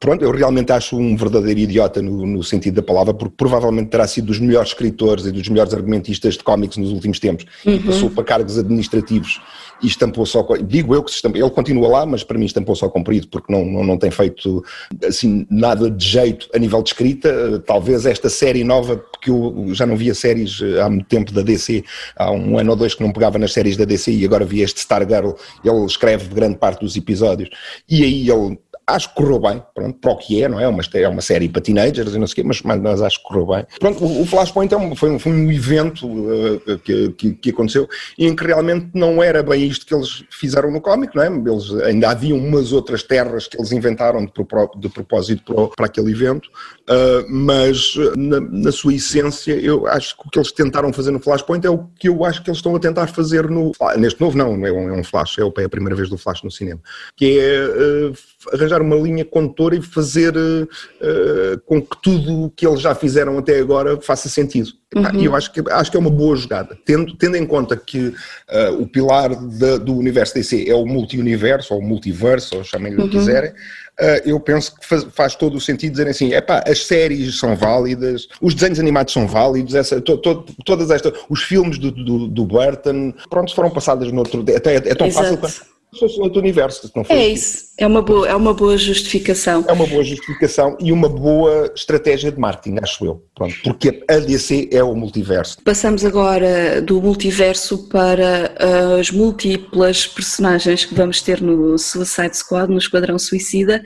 [0.00, 4.06] Pronto, eu realmente acho um verdadeiro idiota no, no, sentido da palavra, porque provavelmente terá
[4.06, 7.46] sido dos melhores escritores e dos melhores argumentistas de cómics nos últimos tempos.
[7.64, 7.76] Uhum.
[7.76, 9.40] E passou para cargos administrativos
[9.84, 10.46] e estampou só.
[10.62, 13.64] Digo eu que estampou, ele continua lá, mas para mim estampou só comprido, porque não,
[13.64, 14.64] não, não tem feito
[15.06, 17.62] assim nada de jeito a nível de escrita.
[17.66, 21.84] Talvez esta série nova, porque eu já não via séries há muito tempo da DC,
[22.16, 24.62] há um ano ou dois que não pegava nas séries da DC e agora vi
[24.62, 25.32] este Stargirl,
[25.64, 27.50] ele escreve grande parte dos episódios
[27.88, 30.68] e aí ele acho que correu bem, pronto, para o que é, não é?
[30.68, 33.24] Uma, é uma série para teenagers e não sei o quê, mas, mas acho que
[33.24, 33.66] correu bem.
[33.78, 37.88] Pronto, o, o Flashpoint um, foi, um, foi um evento uh, que, que, que, aconteceu
[38.18, 41.26] em que realmente não era bem isto que eles fizeram no cómic, não é?
[41.26, 44.32] Eles ainda haviam umas outras terras que eles inventaram de,
[44.76, 46.46] de propósito para, para aquele evento,
[46.90, 51.20] uh, mas na, na, sua essência eu acho que o que eles tentaram fazer no
[51.20, 53.72] Flashpoint é o que eu acho que eles estão a tentar fazer no...
[53.96, 56.42] Neste novo não, é um, é um Flash, é, é a primeira vez do Flash
[56.42, 56.80] no cinema,
[57.16, 58.14] que é uh,
[58.52, 62.94] arranjar arranjar uma linha condutora e fazer uh, com que tudo o que eles já
[62.94, 64.70] fizeram até agora faça sentido.
[64.94, 65.20] Uhum.
[65.20, 66.78] E eu acho que, acho que é uma boa jogada.
[66.84, 71.74] Tendo, tendo em conta que uh, o pilar de, do universo DC é o multi-universo,
[71.74, 73.20] ou multiverso, ou chamem-lhe o que Uhum.
[73.20, 77.38] quiserem, uh, eu penso que faz, faz todo o sentido dizerem assim: epá, as séries
[77.38, 81.90] são válidas, os desenhos animados são válidos, essa, to, to, todas estas, os filmes do,
[81.90, 84.44] do, do Burton, pronto, foram passadas noutro.
[84.56, 85.36] Até, é tão Exato.
[85.38, 86.90] fácil fosse outro universo.
[86.94, 89.64] Não foi É isso, é uma boa, é uma boa justificação.
[89.66, 93.24] é uma boa justificação e uma boa estratégia de marketing, acho eu.
[93.34, 95.58] Pronto, porque a DC é o multiverso.
[95.64, 102.70] Passamos agora do multiverso para uh, as múltiplas personagens que vamos ter no Suicide Squad,
[102.70, 103.82] no Esquadrão Suicida.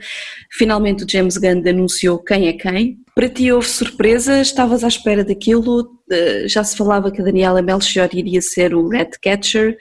[0.51, 2.97] Finalmente o James Gunn anunciou quem é quem.
[3.15, 4.39] Para ti houve surpresa?
[4.39, 5.81] Estavas à espera daquilo?
[5.81, 9.77] Uh, já se falava que a Daniela Melchior iria ser o Red Catcher,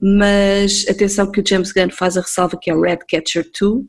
[0.00, 3.84] mas atenção que o James Gunn faz a ressalva que é o Red Catcher 2.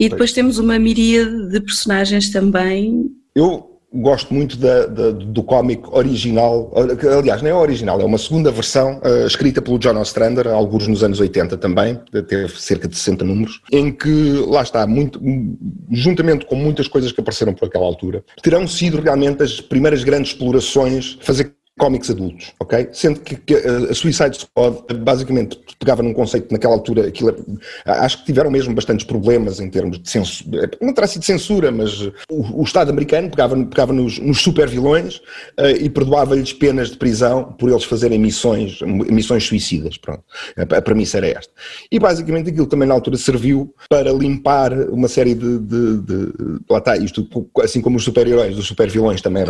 [0.00, 3.06] E depois temos uma miríade de personagens também.
[3.34, 6.70] Eu gosto muito da, da- do cómic original,
[7.18, 11.02] aliás, não é original, é uma segunda versão eh, escrita pelo John Ostrander, alguns nos
[11.02, 15.18] anos 80 também, teve cerca de 60 números, em que, lá está, muito,
[15.90, 20.32] juntamente com muitas coisas que apareceram por aquela altura, terão sido realmente as primeiras grandes
[20.32, 22.88] explorações, fazer cómics adultos, ok?
[22.92, 28.18] Sendo que, que a Suicide Squad basicamente pegava num conceito naquela altura, aquilo, é- acho
[28.18, 32.60] que tiveram mesmo bastantes problemas em termos de censura, não terá sido censura, mas o,
[32.60, 35.20] o Estado americano pegava, pegava nos, nos super vilões
[35.80, 40.22] e perdoava-lhes penas de prisão por eles fazerem missões, missões suicidas, pronto.
[40.56, 41.52] A, a premissa era esta.
[41.90, 46.32] E basicamente aquilo também na altura serviu para limpar uma série de, de, de
[46.68, 47.26] lá está, isto,
[47.62, 49.44] assim como os super-heróis, os super-vilões também,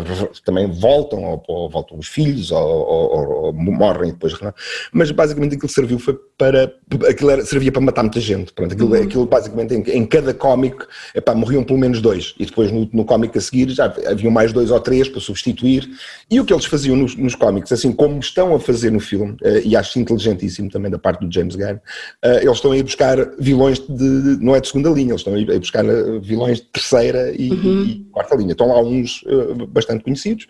[0.44, 4.52] também voltam, ou, ou voltam os filhos, ou, ou- ou morrem depois, é?
[4.92, 6.72] mas basicamente aquilo serviu foi para,
[7.08, 9.02] aquilo era, servia para matar muita gente, pronto, aquilo, Uhum.
[9.02, 10.76] aquilo basicamente em, em cada cómic,
[11.14, 14.52] epá, morriam pelo menos dois, e depois no, no cómic a seguir já haviam mais
[14.52, 15.88] dois ou três para substituir,
[16.28, 19.36] e o que eles faziam nos, nos cómics, assim como estão a fazer no filme,
[19.44, 21.78] eh, e acho inteligentíssimo também da parte do James Gunn,
[22.22, 25.34] eh, eles estão a ir buscar vilões de, não é de segunda linha, eles estão
[25.34, 27.82] a ir buscar eh, vilões de terceira e, Uhum.
[27.84, 28.52] e quarta linha.
[28.52, 29.22] Estão lá uns
[29.70, 30.46] bastante conhecidos,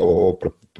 [0.00, 0.38] ou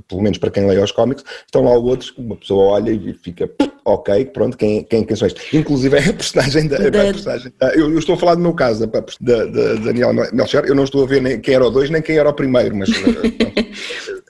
[0.08, 3.12] pelo menos para quem lê os cómics, estão lá outros que uma pessoa olha e
[3.14, 3.50] fica
[3.84, 5.52] ok, pronto, quem, quem, quem são estes?
[5.52, 6.78] Inclusive é a personagem da.
[6.78, 9.74] Da- a personagem da- eu, eu estou a falar do meu caso, da, da, da
[9.74, 12.28] Daniela Melcher, eu não estou a ver nem quem era o dois nem quem era
[12.28, 12.88] o primeiro, mas.
[12.90, 13.62] eh.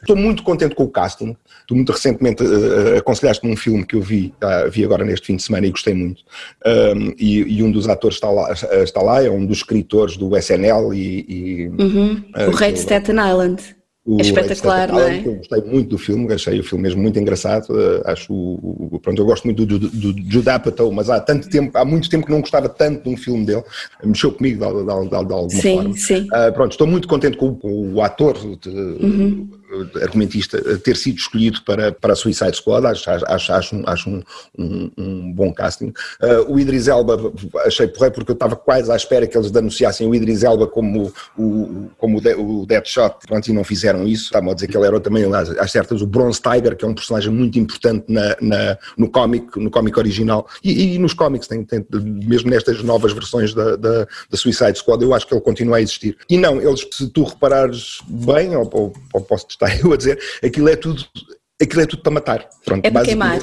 [0.02, 1.36] Estou muito contente com o casting.
[1.68, 5.36] Tu muito recentemente eh, aconselhaste-me um filme que eu vi, ah, vi agora neste fim
[5.36, 6.22] de semana e gostei muito.
[6.66, 10.36] Um, e, e um dos atores está lá, está lá, é um dos escritores do
[10.36, 11.24] SNL e.
[11.28, 12.20] e, Uhum.
[12.34, 13.62] eh, o Rei de Staten Island.
[14.04, 15.20] O é espetacular, não é?
[15.24, 17.66] Eu gostei muito do filme, achei o filme mesmo muito engraçado.
[17.78, 21.48] eh, acho, o- pronto, eu gosto muito do, do, do Judd Apatow, mas há tanto
[21.48, 23.62] tempo, há muito tempo que não gostava tanto de um filme dele.
[24.04, 25.96] Mexeu comigo de, de- de- de alguma Sim, forma.
[25.96, 26.26] sim.
[26.32, 29.48] Ah, pronto, estou muito contente com, o- com o ator, de- Uhum.
[30.02, 32.86] Argumentista, eh, ter sido escolhido para, para a Suicide Squad.
[32.86, 34.22] Acho, acho, acho, um, acho um,
[34.58, 35.92] um, um bom casting.
[36.20, 37.32] Ah, o Idris Elba
[37.64, 41.12] achei porreiro porque eu estava quase à espera que eles anunciassem o Idris Elba como
[41.38, 44.24] o, como o, De- o Deadshot, pronto, e não fizeram isso.
[44.24, 46.94] Estavam a dizer que ele era também, às certas, o Bronze Tiger, que é um
[46.94, 51.64] personagem muito importante na, na- no cómic, no cómic original e, e nos cómics, tem,
[51.64, 55.76] tem- mesmo nestas novas versões da, da, da Suicide Squad, eu acho que ele continua
[55.78, 56.16] a existir.
[56.28, 60.18] E não, eles, se tu reparares bem, ou, ou, ou posso estar eu a dizer,
[60.42, 61.04] aquilo é tudo,
[61.60, 62.48] aquilo é tudo para matar.
[62.64, 63.40] Pronto, É para queimar.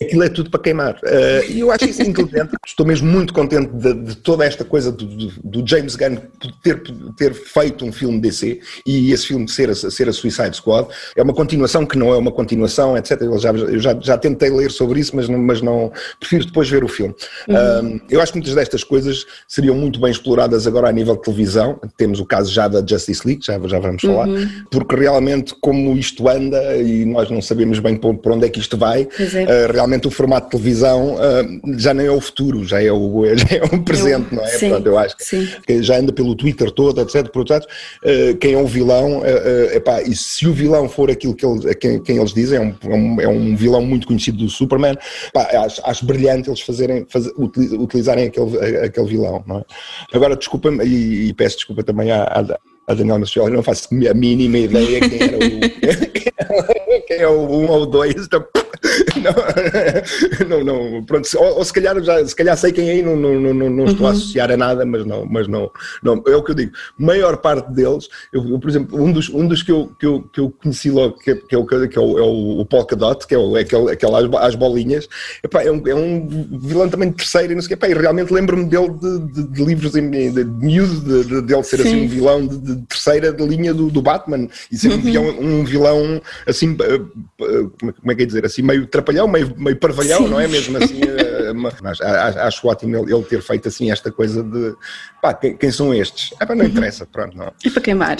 [0.00, 0.98] Aquilo é tudo para queimar.
[1.04, 2.50] Eh, E eu acho isso inteligente.
[2.66, 6.16] Estou mesmo muito contente de, de toda esta coisa do, do- James Gunn
[6.62, 6.80] ter,
[7.16, 10.88] ter feito um filme DC e esse filme ser a, ser a Suicide Squad.
[11.16, 13.20] É uma continuação que não é uma continuação, etc.
[13.22, 16.70] Eu já, eu já, já tentei ler sobre isso, mas não, mas não prefiro depois
[16.70, 17.14] ver o filme.
[17.48, 17.56] Uhum.
[17.94, 21.22] Um, eu acho que muitas destas coisas seriam muito bem exploradas agora a nível de
[21.22, 21.80] televisão.
[21.96, 24.48] Temos o caso já da Justice League, já, já vamos falar, Uhum.
[24.70, 28.60] porque realmente como isto anda e nós não sabemos bem por, por onde é que
[28.60, 29.66] isto vai, é.
[29.66, 33.24] uh, realmente o formato de televisão uh, já nem é o futuro, já é o,
[33.36, 34.48] já é o presente, não é?
[34.48, 35.24] sim, Portanto, eu acho que-
[35.66, 37.28] que já anda pelo Twitter todo, etc.
[37.30, 41.10] Por outro uh, quem é o vilão, uh, uh, epá, e se o vilão for
[41.10, 44.06] aquilo que eles, quem, quem eles dizem, é um, é um- é um vilão muito
[44.06, 44.96] conhecido do Superman,
[45.28, 49.64] epá, acho, acho brilhante eles fazerem, fazer, utili- utilizarem aquele, aquele vilão, não é?
[50.12, 53.88] Agora, desculpa-me, e, e peço desculpa também à, à, à Daniela Maciel, eu não faço
[54.10, 58.44] a mínima ideia quem era o, quem é o um ou dois, então,
[60.48, 63.02] não, não, não, pronto, ou, ou se calhar já, se calhar sei quem é e
[63.02, 64.16] não, não, não, não, não estou a Uhum.
[64.16, 65.70] associar a nada, mas não, mas não,
[66.02, 69.28] não, é o que eu digo, maior parte deles, eu, eu, por exemplo, um dos,
[69.28, 71.66] um dos que, eu, que, eu, que eu conheci logo, que é, que é o,
[71.66, 74.24] que é o, é o, o Polka Dot, que é, o, é aquele, aquele às,
[74.48, 75.08] às bolinhas,
[75.42, 76.26] epá, é, um, é um
[76.60, 79.18] vilão também de terceira e não sei o quê, epá, e realmente lembro-me dele de,
[79.32, 82.04] de, de livros em- de, de miúdo, de, de, dele ser assim Sim.
[82.04, 85.64] um vilão de, de terceira de linha do, do Batman e ser um, vilão, um
[85.64, 87.00] vilão assim, eh,
[87.42, 87.44] eh,
[87.88, 90.28] é- como é que é dizer, assim meio trapalhão, meio, meio parvalhão, Sim.
[90.28, 91.00] não é mesmo assim?
[91.02, 94.74] eh, ma- mas acho ótimo ele, ter feito assim esta coisa de
[95.22, 96.34] pá, quem, quem são estes?
[96.40, 97.52] É para não interessa, pronto, não.
[97.64, 98.16] É para queimar.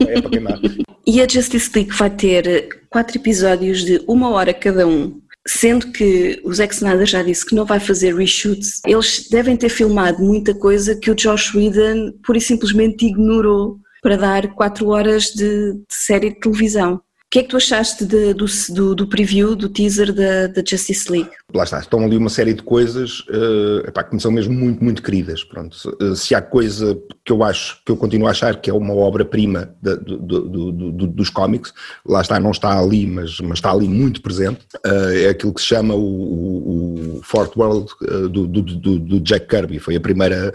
[0.00, 0.58] É para queimar.
[1.06, 5.20] E a Justice League vai ter quatro episódios de uma hora cada um.
[5.48, 9.70] Sendo que o Zack Snyder já disse que não vai fazer reshoots, eles devem ter
[9.70, 15.24] filmado muita coisa que o Josh Whedon pura e simplesmente ignorou para dar quatro horas
[15.30, 17.00] de, de série de televisão.
[17.30, 20.64] O que é que tu achaste de- do, do, do preview, do teaser da, da
[20.68, 21.30] Justice League?
[21.52, 24.82] lá está, estão ali uma série de coisas eh, epá, que me são mesmo muito,
[24.84, 25.42] muito queridas.
[25.42, 25.74] Pronto.
[25.76, 28.72] Se, eh, se há coisa que eu acho, que eu continuo a achar que é
[28.72, 30.18] uma obra-prima do- do-
[30.48, 31.72] do- do- dos cómics,
[32.06, 35.60] lá está, não está ali, mas, mas está ali muito presente, eh, é aquilo que
[35.60, 37.88] se chama o, o- o Fourth World
[38.30, 39.78] do, Jack Kirby.
[39.80, 40.52] Foi a primeira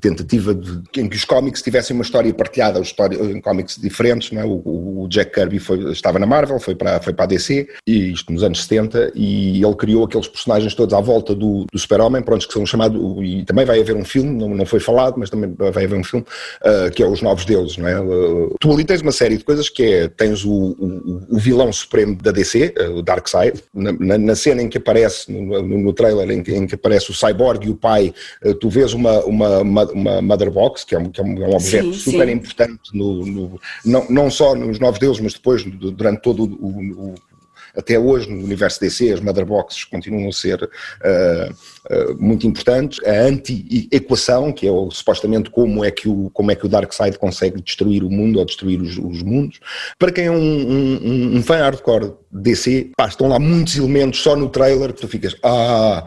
[0.00, 4.30] tentativa de, em que os cómics tivessem uma história partilhada, história, em cómics diferentes.
[4.32, 4.44] Não é?
[4.44, 8.12] o, o Jack Kirby foi- estava na Marvel, foi para, foi para a DC, e
[8.12, 12.22] isto nos anos 70, e ele criou aqueles personagens todos à volta do, do Super-Homem,
[12.22, 15.30] prontos, que são chamados, e também vai haver um filme, não, não foi falado, mas
[15.30, 16.24] também vai haver um filme,
[16.62, 17.94] ah, que é Os Novos Deuses, não é?
[17.94, 21.72] Ah, tu ali tens uma série de coisas que é, tens o, o, o vilão
[21.72, 25.92] supremo da DC, ah, o Darkseid, na, na, na cena em que aparece, no, no,
[25.92, 28.12] trailer em que, em que aparece o Cyborg e o pai,
[28.60, 31.46] tu vês uma, uma, uma, uma Mother Box, que é um, que é um, é
[31.46, 32.32] um objeto Sim, super sim.
[32.32, 37.10] importante, no, no- não, não só nos Novos Deuses, mas depois du- durante todo o,
[37.10, 37.14] o-
[37.76, 40.62] até hoje no universo DC as Mother Boxes continuam a ser
[41.02, 41.48] ah,
[41.90, 43.00] ah, muito importantes.
[43.04, 47.18] A anti-equação, que é o, supostamente como é, que o, como é que o Darkseid
[47.18, 49.58] consegue destruir o mundo ou destruir os, os mundos.
[49.98, 54.36] Para quem é um, um- um fã hardcore DC, pá, estão lá muitos elementos só
[54.36, 56.04] no trailer que tu ficas, ah...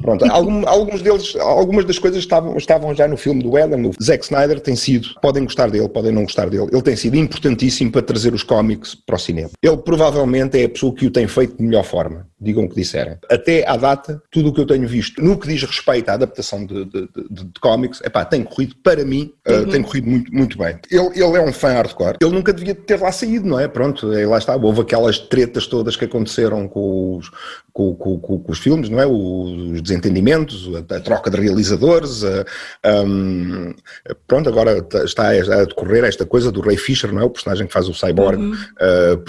[0.00, 3.86] Pronto, Algum- alguns deles, algumas das coisas estavam, estavam já no filme do Adam.
[3.86, 7.16] O Zack Snyder tem sido, podem gostar dele, podem não gostar dele, ele tem sido
[7.16, 9.50] importantíssimo para trazer os cómics para o cinema.
[9.62, 12.74] Ele provavelmente é a pessoa que o tem feito de melhor forma, digam o que
[12.76, 13.16] disserem.
[13.30, 16.64] Até à data, tudo o que eu tenho visto no que diz respeito à adaptação
[16.64, 19.68] de, de, de, de cómics, epá, tem corrido, para mim, uh, Uhum.
[19.68, 20.76] tem corrido muito, muito bem.
[20.90, 23.68] Ele, ele é um fã hardcore, ele nunca devia ter lá saído, não é?
[23.68, 27.30] Pronto, aí lá está, houve aquelas tretas todas que aconteceram com os,
[27.74, 29.06] com, com- com- os filmes, não é?
[29.06, 32.44] Os desentendimentos, a, a troca de realizadores, a-
[33.04, 33.74] um,
[34.28, 37.24] pronto, agora tá- está a decorrer esta coisa do Ray Fisher, não é?
[37.24, 38.52] O personagem que faz o Cyborg, Uhum.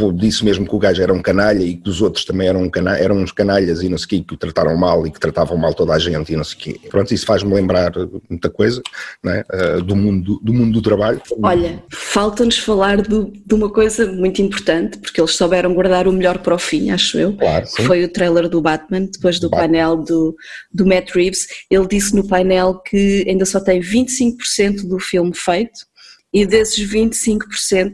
[0.03, 2.69] uh, disse mesmo que o gajo era um canalha e que os outros também eram,
[2.69, 5.19] cana eram uns canalhas e não sei o quê, que o trataram mal e que
[5.19, 6.79] tratavam mal toda a gente e não sei o quê.
[6.87, 7.91] Pronto, isso faz-me lembrar
[8.29, 8.79] muita coisa,
[9.23, 9.43] não é?
[9.51, 11.19] Uh, do, mundo, do mundo do trabalho.
[11.41, 16.37] Olha, falta-nos falar do- de uma coisa muito importante, porque eles souberam guardar o melhor
[16.37, 17.33] para o fim, acho eu.
[17.33, 17.83] Claro, sim.
[17.85, 19.67] foi o trailer do Batman, depois do Batman.
[19.67, 20.35] painel do,
[20.71, 21.47] do Matt Reeves.
[21.69, 25.85] Ele disse no painel que ainda só tem 25% do filme feito
[26.33, 27.93] e desses 25%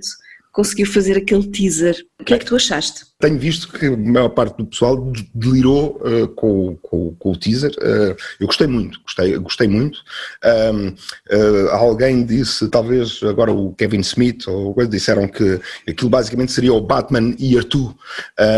[0.52, 1.96] conseguiu fazer aquele teaser.
[2.20, 3.02] O que é que tu achaste?
[3.20, 7.38] Tenho visto que a maior parte do pessoal de- delirou uh, com, com- com o
[7.38, 7.72] teaser.
[7.80, 10.00] Uh, eu gostei muito, gostei, gostei muito.
[10.44, 16.74] Uh, alguém disse, talvez agora o Kevin Smith ou coisa, disseram que aquilo basicamente seria
[16.74, 17.86] o Batman Year 2.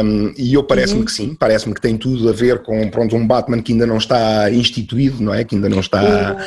[0.04, 1.06] Um, e eu parece-me Uhum.
[1.06, 3.98] que sim, parece-me que tem tudo a ver com pronto, um Batman que ainda não
[3.98, 5.44] está instituído, não é?
[5.44, 6.38] Que ainda não está.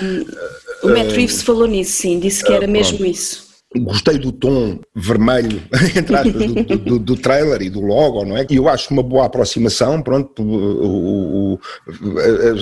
[0.82, 3.45] O Matt Reeves falou nisso, sim, disse que era mesmo isso.
[3.80, 5.62] Gostei do tom vermelho,
[5.96, 8.46] entre aspas, do, do- do, trailer e do logo, não é?
[8.50, 10.46] E eu acho uma boa aproximação, pronto, o,
[10.86, 11.60] o- o-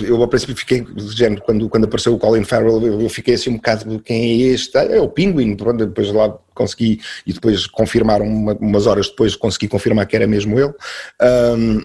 [0.06, 0.84] eu a princípio fiquei,
[1.14, 4.76] género, quando, quando apareceu o Colin Farrell, eu, fiquei assim um bocado, quem é este?
[4.76, 9.68] É o Penguin, pronto, depois lá consegui, e depois confirmaram, uma- umas horas depois consegui
[9.68, 10.72] confirmar que era mesmo ele.
[11.20, 11.80] Ahm,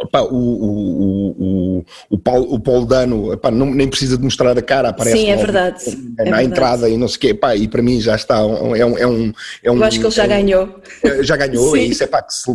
[0.00, 4.22] Epá, o, o, o, o, o, Paul, o Paul Dano epá, não, nem precisa de
[4.22, 5.84] mostrar a cara, aparece Sim, é verdade.
[5.86, 6.44] na É verdade.
[6.46, 8.76] entrada e não sei o quê, epá, e para mim já está, é um...
[8.76, 9.06] É um, é
[9.70, 10.80] um Eu acho que ele já é um- ganhou.
[11.22, 12.50] já ganhou, é isso, é pá, que se,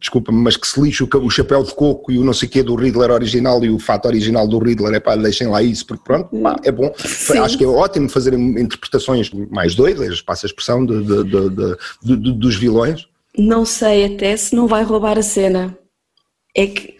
[0.00, 2.62] desculpa-me, mas que se lixe o, o chapéu de coco e o não sei quê
[2.62, 6.02] do Riddler original e o fato original do Riddler, é pá, deixem lá isso, porque
[6.04, 6.92] pronto, pá, é bom.
[6.98, 7.38] Sim.
[7.38, 12.56] Acho que é ótimo fazer interpretações mais doidas, passa a expressão, de- de- de- dos
[12.56, 13.06] vilões.
[13.36, 15.76] Não sei até se não vai roubar a cena.
[16.56, 16.96] É que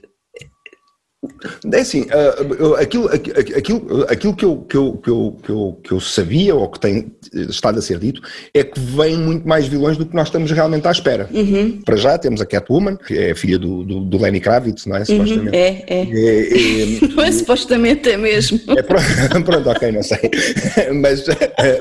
[1.72, 5.92] É assim, ah, aquilo, aquilo, aquilo que, eu, que, eu, que, eu, que, eu, que
[5.92, 8.20] eu sabia ou que tem estado a ser dito
[8.54, 11.28] é que vêm muito mais vilões do que nós estamos realmente à espera.
[11.32, 11.80] Uhum.
[11.84, 15.00] Para já temos a Catwoman, que é filha do, do, do Lenny Kravitz, não é?
[15.00, 15.56] Uhum, Supostamente.
[15.56, 16.02] é, é.
[16.02, 16.42] É,
[16.82, 18.60] é- Não é supostamente é mesmo.
[18.76, 19.04] é pronto,
[19.44, 20.18] pronto, ok, não sei.
[21.00, 21.24] Mas.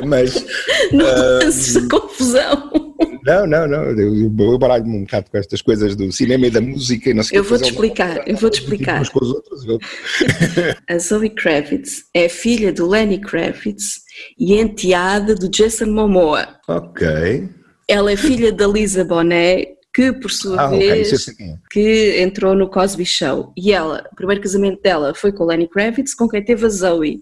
[0.06, 0.46] mas
[0.92, 2.85] Não ah, lances a confusão.
[3.26, 3.84] Não, não, não.
[3.92, 7.24] Eu, eu baralho-me um bocado com estas coisas do cinema e da música e não
[7.24, 9.02] sei Eu o que vou-te fazer uma- explicar, eu vou-te explicar.
[9.02, 9.80] Uns com os outros, eu-
[10.90, 14.02] A Zoe Kravitz é filha do Lenny Kravitz
[14.38, 16.48] e enteada do Jason Momoa.
[16.68, 17.50] Ok.
[17.88, 21.56] Ela é filha da Lisa Bonet, que por sua Ah, vez quem é.
[21.72, 23.54] que entrou no Cosby Show.
[23.58, 26.70] E ela, o primeiro casamento dela foi com o Lenny Kravitz, com quem teve a
[26.70, 27.22] Zoe.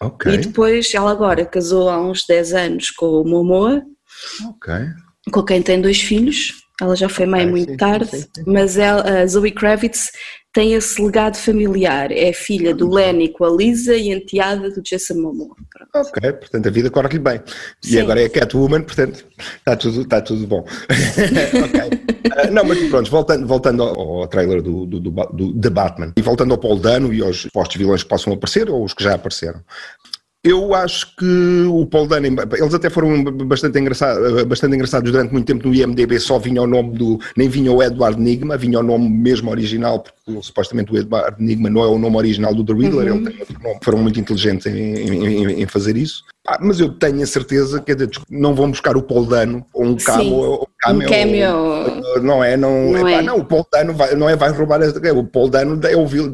[0.00, 0.32] Ok.
[0.32, 3.82] E depois ela agora casou há uns 10 anos com o Momoa,
[4.48, 4.72] Ok.
[5.30, 6.64] Com quem tem dois filhos.
[6.80, 10.10] Ela já foi mãe muito tarde, mas ela, a Zoe Kravitz
[10.54, 12.10] tem esse legado familiar.
[12.10, 15.54] É filha do Lenny com a Lisa e enteada do Jason Momoa.
[15.94, 17.40] Ok, portanto a vida corre-lhe bem.
[17.84, 18.00] E Sim.
[18.00, 19.24] agora é Catwoman, portanto
[19.58, 20.64] está tudo, está tudo bom.
[21.64, 21.80] Ok.
[22.36, 26.12] Ah, não, mas pronto, voltando, voltando ao, ao trailer do, do, do, do The Batman
[26.16, 29.04] e voltando ao Paul Dano e aos postos vilões que possam aparecer ou os que
[29.04, 29.60] já apareceram.
[30.44, 35.46] Eu acho que o Paul Dano, eles até foram bastante, engraçado, bastante engraçados durante muito
[35.46, 38.82] tempo no IMDB, só vinha o nome do, nem vinha o Edward Nigma, vinha o
[38.82, 42.74] nome mesmo original, porque supostamente o Edward Nigma não é o nome original do The
[42.74, 43.16] Riddler, Uhum.
[43.20, 43.78] ele tem outro nome.
[43.82, 46.22] Foram muito inteligentes em, em- em- fazer isso.
[46.46, 47.96] Ah, mas eu tenho a certeza que
[48.28, 50.04] não vão buscar o Paul Dano ou um Sim.
[50.04, 51.08] cameo, ou Um cameo.
[52.22, 53.22] não é, não, Não é.
[53.22, 56.30] não, o Paul Dano vai, não é vai roubar o Paul Dano é o vil,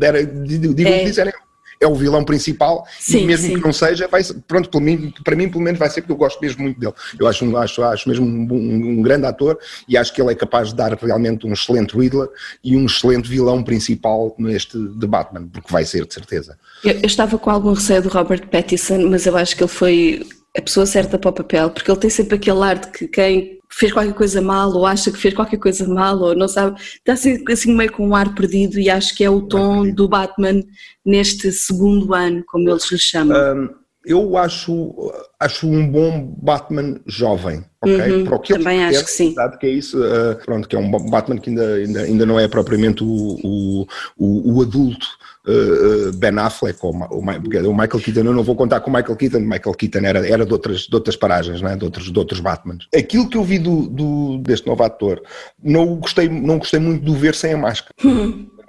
[1.81, 1.87] É.
[1.87, 3.55] o vilão principal Sim, e mesmo sim.
[3.55, 6.17] que não seja, vai pronto, para mim, para mim pelo menos vai ser porque eu
[6.17, 6.93] gosto mesmo muito dele.
[7.19, 9.59] Eu acho, acho, acho mesmo um, um- um grande ator
[9.89, 12.29] e acho que ele é capaz de dar realmente um excelente Riddler
[12.63, 16.59] e um excelente vilão principal neste de Batman, porque vai ser de certeza.
[16.85, 20.27] Eu, eu estava com algum receio do Robert Pattinson, mas eu acho que ele foi
[20.57, 23.60] a pessoa certa para o papel, porque ele tem sempre aquele ar de que quem
[23.71, 27.13] fez qualquer coisa mal ou acha que fez qualquer coisa mal ou não sabe, está
[27.13, 30.63] assim, assim meio com um ar perdido e acho que é o tom do Batman
[31.05, 33.37] neste segundo ano, como eles lhe chamam.
[33.37, 33.69] Hum,
[34.05, 38.13] eu acho, acho um bom Batman jovem, ok?
[38.13, 39.35] Uhum, Para o que ele também acho que sim.
[39.59, 42.49] que é isso, uh, pronto, que é um Batman que ainda, ainda, ainda não é
[42.49, 45.07] propriamente o, o, o, o adulto
[45.47, 49.17] uh, uh, Ben Affleck ou o, Michael Keaton, eu não vou contar com o Michael
[49.17, 51.77] Keaton, Michael Keaton era, era de, outras, de outras paragens, né?
[51.77, 52.87] de, outros, de outros Batmans.
[52.95, 55.23] Aquilo que eu vi do, do- deste novo ator,
[55.63, 57.95] não gostei, não gostei muito de o ver sem a máscara.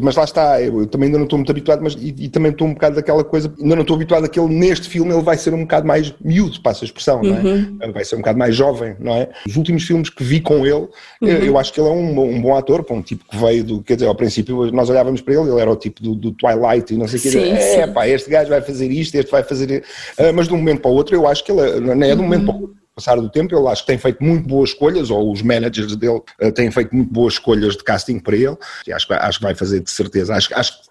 [0.00, 2.66] Mas lá está, eu também ainda não estou muito habituado, mas e, e também estou
[2.66, 5.36] um bocado daquela coisa, ainda não estou habituado a que ele neste filme ele vai
[5.36, 7.78] ser um bocado mais miúdo, passa a expressão, não Uhum.
[7.80, 7.88] é?
[7.92, 9.28] Vai ser um bocado mais jovem, não é?
[9.46, 10.90] Os últimos filmes que vi com ele, eu,
[11.22, 11.28] Uhum.
[11.30, 13.62] eu acho que ele é um, bom- um bom ator, para um tipo que veio
[13.62, 16.32] do, quer dizer, ao princípio nós olhávamos para ele, ele era o tipo do, do
[16.32, 17.92] Twilight e não sei o que, Sim, é sim.
[17.92, 19.84] pá, este gajo vai fazer isto, este vai fazer,
[20.18, 22.20] ah, mas de um momento para o outro eu acho que ele, não é de
[22.20, 24.70] um momento para o outro, passar do tempo, ele acho que tem feito muito boas
[24.70, 28.56] escolhas, ou os managers dele eh, têm feito muito boas escolhas de casting para ele,
[28.86, 30.90] e acho, que vai- acho que vai fazer de certeza, acho, acho que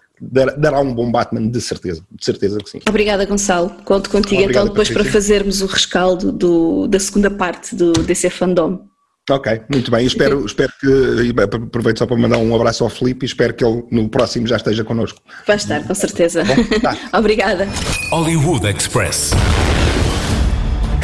[0.58, 2.80] dará, um bom Batman de certeza, de certeza que sim.
[2.88, 3.70] Obrigada, Gonçalo.
[3.84, 5.20] Conto contigo Obrigado, então depois para Patrícia.
[5.20, 8.82] fazermos o rescaldo do- da segunda parte do DC Fandom.
[9.30, 13.28] Ok, muito bem, espero, espero que, aproveito só para mandar um abraço ao Felipe e
[13.28, 15.20] espero que ele no próximo já esteja connosco.
[15.46, 16.42] Vai estar, com certeza.
[16.82, 16.96] Tá.
[17.16, 17.68] Obrigada.
[18.10, 19.30] Hollywood Express.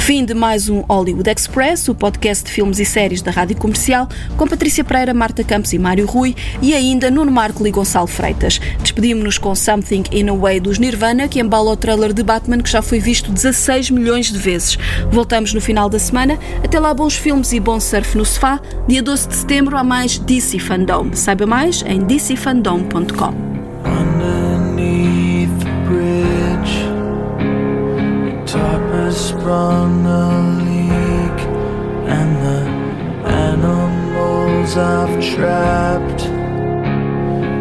[0.07, 4.09] Fim de mais um Hollywood Express, o podcast de filmes e séries da Rádio Comercial,
[4.37, 6.33] com Patrícia Pereira, Marta Campos e Mário Rui,
[6.63, 8.61] e ainda Nuno Marco e Gonçalo Freitas.
[8.81, 12.71] Despedimos-nos com Something in a Way dos Nirvana, que embala o trailer de Batman que
[12.71, 14.79] já foi visto 16 milhões de vezes.
[15.11, 16.39] Voltamos no final da semana.
[16.63, 18.61] Até lá, bons filmes e bom surf no sofá.
[18.87, 21.11] Dia 12 de setembro há mais DC Fandom.
[21.15, 24.46] Saiba mais em dcfandom.com.
[29.47, 30.27] sprung a
[30.65, 31.39] leak,
[32.17, 32.63] and the
[33.31, 36.23] animals I've trapped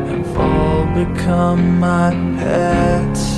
[0.10, 2.10] have all become my
[2.40, 3.35] pets.